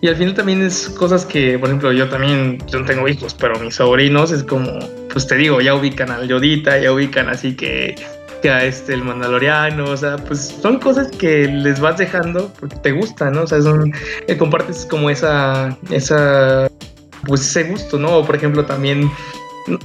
[0.00, 3.34] y al final también es cosas que, por ejemplo, yo también, yo no tengo hijos,
[3.34, 4.78] pero mis sobrinos es como,
[5.12, 7.94] pues te digo, ya ubican al Yodita, ya ubican así que
[8.50, 12.92] a este el Mandaloriano, o sea, pues son cosas que les vas dejando porque te
[12.92, 13.42] gustan, ¿no?
[13.42, 13.92] O sea, son
[14.26, 16.68] eh, compartes como esa esa
[17.26, 18.18] pues ese gusto, ¿no?
[18.18, 19.10] O por ejemplo, también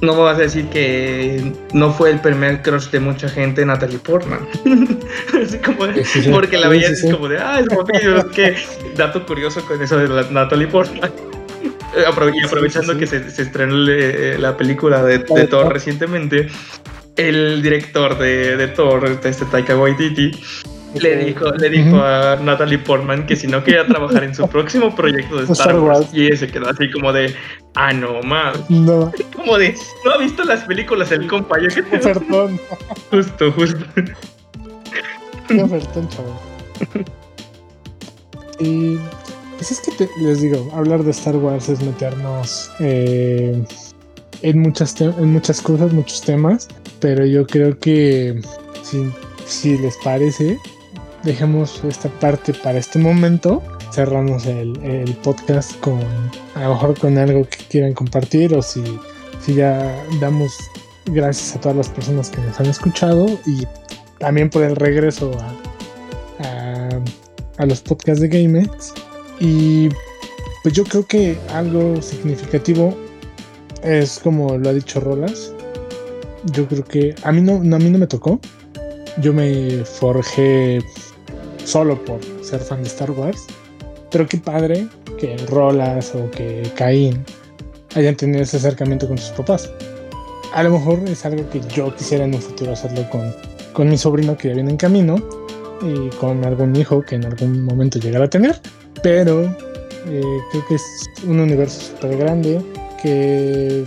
[0.02, 4.00] no me vas a decir que no fue el primer crush de mucha gente Natalie
[4.00, 4.48] Portman.
[5.42, 8.26] Así como de, sí, sí, porque la veías sí, como de, ah, es guapillo, es
[8.26, 8.56] que
[8.96, 11.12] dato curioso con eso de la Natalie Portman.
[11.98, 16.48] Y aprovechando que se, se estrenó le, la película de, de Thor recientemente,
[17.18, 20.32] el director de, de Thor, este Taika Waititi,
[21.00, 24.96] le dijo, le dijo a Natalie Portman que si no quería trabajar en su próximo
[24.96, 27.36] proyecto de Star, Wars, y ella se quedó así como de,
[27.76, 28.70] ah, no, más.
[28.70, 29.12] No.
[29.36, 31.98] Como de, no ha visto las películas el compa, yo que te...
[31.98, 32.60] Ofertón.
[33.12, 33.80] Justo, justo.
[35.48, 36.34] Qué ofertón, chaval.
[38.60, 38.98] Y
[39.56, 43.64] pues es que te- les digo, hablar de Star Wars es meternos eh,
[44.42, 46.68] en, muchas en muchas cosas, muchos temas,
[47.00, 48.42] pero yo creo que
[49.46, 50.58] si, les parece,
[51.24, 56.00] dejemos esta parte para este momento, cerramos el, podcast con
[56.56, 58.84] a lo mejor con algo que quieran compartir o si,
[59.48, 60.54] ya damos
[61.06, 63.66] gracias a todas las personas que nos han escuchado y
[64.20, 65.32] también por el regreso
[66.40, 66.90] a,
[67.58, 68.94] a los podcasts de GameX.
[69.40, 69.90] Y
[70.64, 72.94] pues yo creo que algo significativo
[73.84, 75.54] es como lo ha dicho Rolas.
[76.54, 78.40] Yo creo que a mí no, a mí no me tocó.
[79.22, 80.82] Yo me forjé
[81.64, 83.46] solo por ser fan de Star Wars.
[84.12, 84.88] Pero qué padre
[85.20, 87.26] que Rolas o que Caín
[87.96, 89.70] hayan tenido ese acercamiento con sus papás.
[90.54, 93.34] A lo mejor es algo que yo quisiera en un futuro hacerlo con,
[93.74, 95.18] con mi sobrino que ya viene en camino
[95.82, 98.60] y con algún hijo que en algún momento llegará a tener.
[99.04, 100.84] Pero eh, creo que es
[101.26, 102.62] un universo súper grande
[103.02, 103.84] que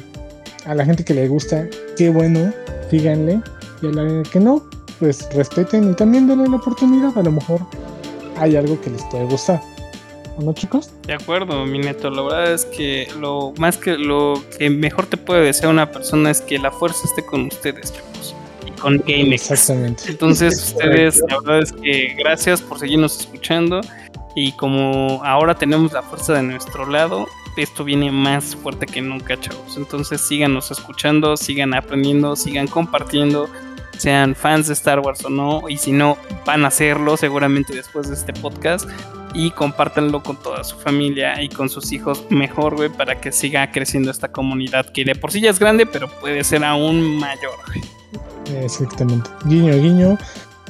[0.66, 1.66] a la gente que le gusta,
[2.00, 2.50] qué bueno,
[2.90, 3.42] síganle.
[3.82, 4.64] Y a la que no,
[4.98, 7.16] pues respeten y también denle la oportunidad.
[7.18, 7.60] A lo mejor
[8.38, 9.60] hay algo que les puede gustar.
[10.38, 10.90] ¿O no, chicos?
[11.06, 12.08] De acuerdo, mi neto.
[12.08, 16.30] La verdad es que lo más que lo que mejor te puede desear una persona
[16.30, 18.34] es que la fuerza esté con ustedes, chicos.
[18.66, 19.50] Y con GameX.
[19.50, 20.04] Exactamente.
[20.08, 23.82] Entonces, ustedes, la verdad es que gracias por seguirnos escuchando.
[24.34, 27.26] Y como ahora tenemos la fuerza de nuestro lado,
[27.56, 29.76] esto viene más fuerte que nunca, chavos.
[29.76, 33.48] Entonces, síganos escuchando, sigan aprendiendo, sigan compartiendo,
[33.98, 35.68] sean fans de Star Wars o no.
[35.68, 38.88] Y si no, van a hacerlo seguramente después de este podcast.
[39.32, 43.70] Y compártanlo con toda su familia y con sus hijos mejor, güey, para que siga
[43.70, 47.54] creciendo esta comunidad que de por sí ya es grande, pero puede ser aún mayor,
[47.66, 48.64] güey.
[48.64, 49.30] Exactamente.
[49.44, 50.18] Guiño, guiño.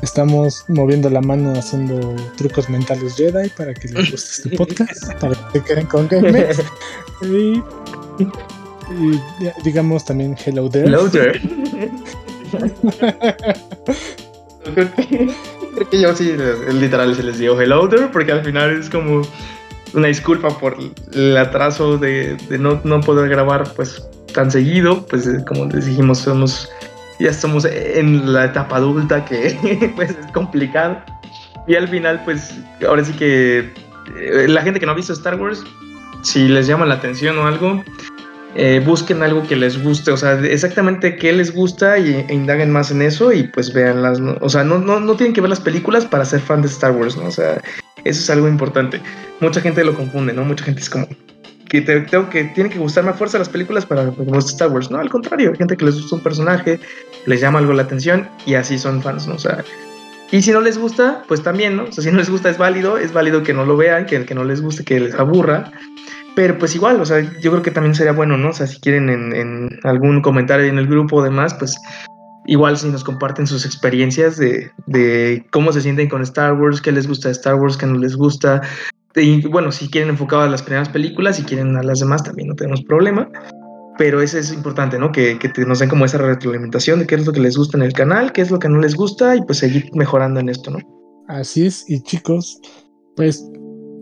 [0.02, 5.34] Estamos moviendo la mano haciendo trucos mentales Jedi para que les guste este podcast, para
[5.34, 6.62] que se queden con GameX.
[7.22, 7.62] Y,
[9.62, 10.86] digamos también Hello There.
[10.86, 11.40] Hello there.
[14.74, 15.30] creo, que,
[15.74, 16.34] creo que yo sí,
[16.72, 19.22] literal, se les digo hello there, porque al final es como
[19.94, 20.76] una disculpa por
[21.12, 25.86] el atraso de, de no, no poder grabar pues tan seguido, pues eh, como les
[25.86, 26.68] dijimos, somos
[27.20, 30.98] ya estamos en la etapa adulta que pues es complicado.
[31.66, 32.54] Y al final, pues
[32.86, 33.72] ahora sí que
[34.16, 35.62] eh, la gente que no ha visto Star Wars,
[36.22, 37.82] si les llama la atención o algo,
[38.56, 42.72] eh, busquen algo que les guste, o sea, exactamente qué les gusta y, e indaguen
[42.72, 44.36] más en eso y pues veanlas, ¿no?
[44.40, 46.92] O sea, no, no, no tienen que ver las películas para ser fan de Star
[46.92, 47.26] Wars, ¿no?
[47.26, 47.60] O sea,
[48.04, 49.00] eso es algo importante.
[49.40, 50.44] Mucha gente lo confunde, ¿no?
[50.44, 51.06] Mucha gente es como
[51.70, 54.50] que te- tengo que tiene que gustarme a fuerza las películas para que me guste
[54.52, 54.98] Star Wars, ¿no?
[54.98, 56.80] Al contrario, hay gente que les gusta un personaje,
[57.26, 59.36] les llama algo la atención y así son fans, ¿no?
[59.36, 59.64] O sea,
[60.32, 61.84] y si no les gusta, pues también, ¿no?
[61.84, 64.24] O sea, si no les gusta es válido, es válido que no lo vean, que,
[64.24, 65.72] que no les guste, que les aburra.
[66.36, 68.50] Pero pues igual, o sea, yo creo que también sería bueno, ¿no?
[68.50, 71.76] O sea, si quieren en, en algún comentario en el grupo o demás, pues
[72.46, 76.92] igual si nos comparten sus experiencias de, de cómo se sienten con Star Wars, qué
[76.92, 78.62] les gusta de Star Wars, qué no les gusta.
[79.16, 82.48] Y bueno, si quieren enfocado a las primeras películas, si quieren a las demás, también
[82.48, 83.28] no tenemos problema.
[83.98, 85.12] Pero eso es importante, ¿no?
[85.12, 87.92] Que, nos den como esa retroalimentación de qué es lo que les gusta en el
[87.92, 90.78] canal, qué es lo que no les gusta y pues seguir mejorando en esto, ¿no?
[91.28, 92.58] Así es, y chicos,
[93.16, 93.44] pues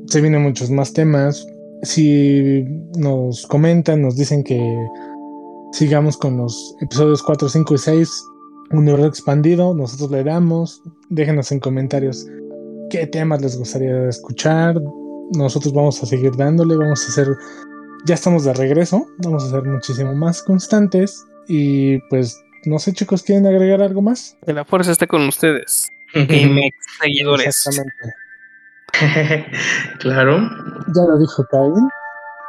[0.07, 1.47] se vienen muchos más temas.
[1.83, 2.65] Si
[2.97, 4.61] nos comentan, nos dicen que
[5.73, 8.25] sigamos con los episodios 4, 5 y 6,
[8.73, 10.83] universo expandido, nosotros le damos.
[11.09, 12.27] Déjenos en comentarios
[12.91, 14.77] qué temas les gustaría escuchar.
[15.35, 17.29] Nosotros vamos a seguir dándole, vamos a hacer,
[18.07, 21.25] ya estamos de regreso, vamos a ser muchísimo más constantes.
[21.49, 24.37] Y pues, no sé chicos, ¿quieren agregar algo más?
[24.45, 25.89] Que la fuerza esté con ustedes.
[26.15, 27.47] GameX seguidores.
[27.47, 28.15] Exactamente.
[30.01, 30.41] claro.
[30.95, 31.89] Ya lo dijo Kain,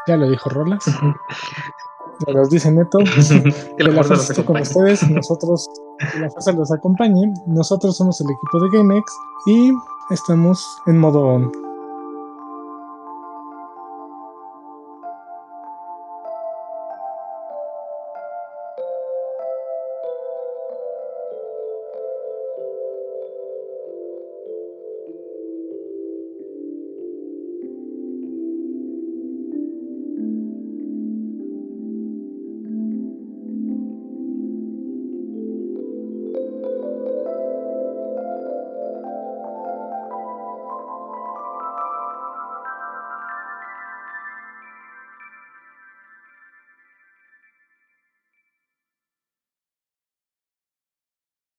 [0.07, 0.83] ya lo dijo Rolas,
[2.27, 2.99] ya los dice Neto.
[3.77, 5.69] que la la fuerza fuerza esté con ustedes, nosotros,
[6.11, 7.31] que la fuerza los acompañe.
[7.47, 9.11] Nosotros somos el equipo de GameX
[9.47, 9.71] y
[10.11, 11.68] estamos en modo on.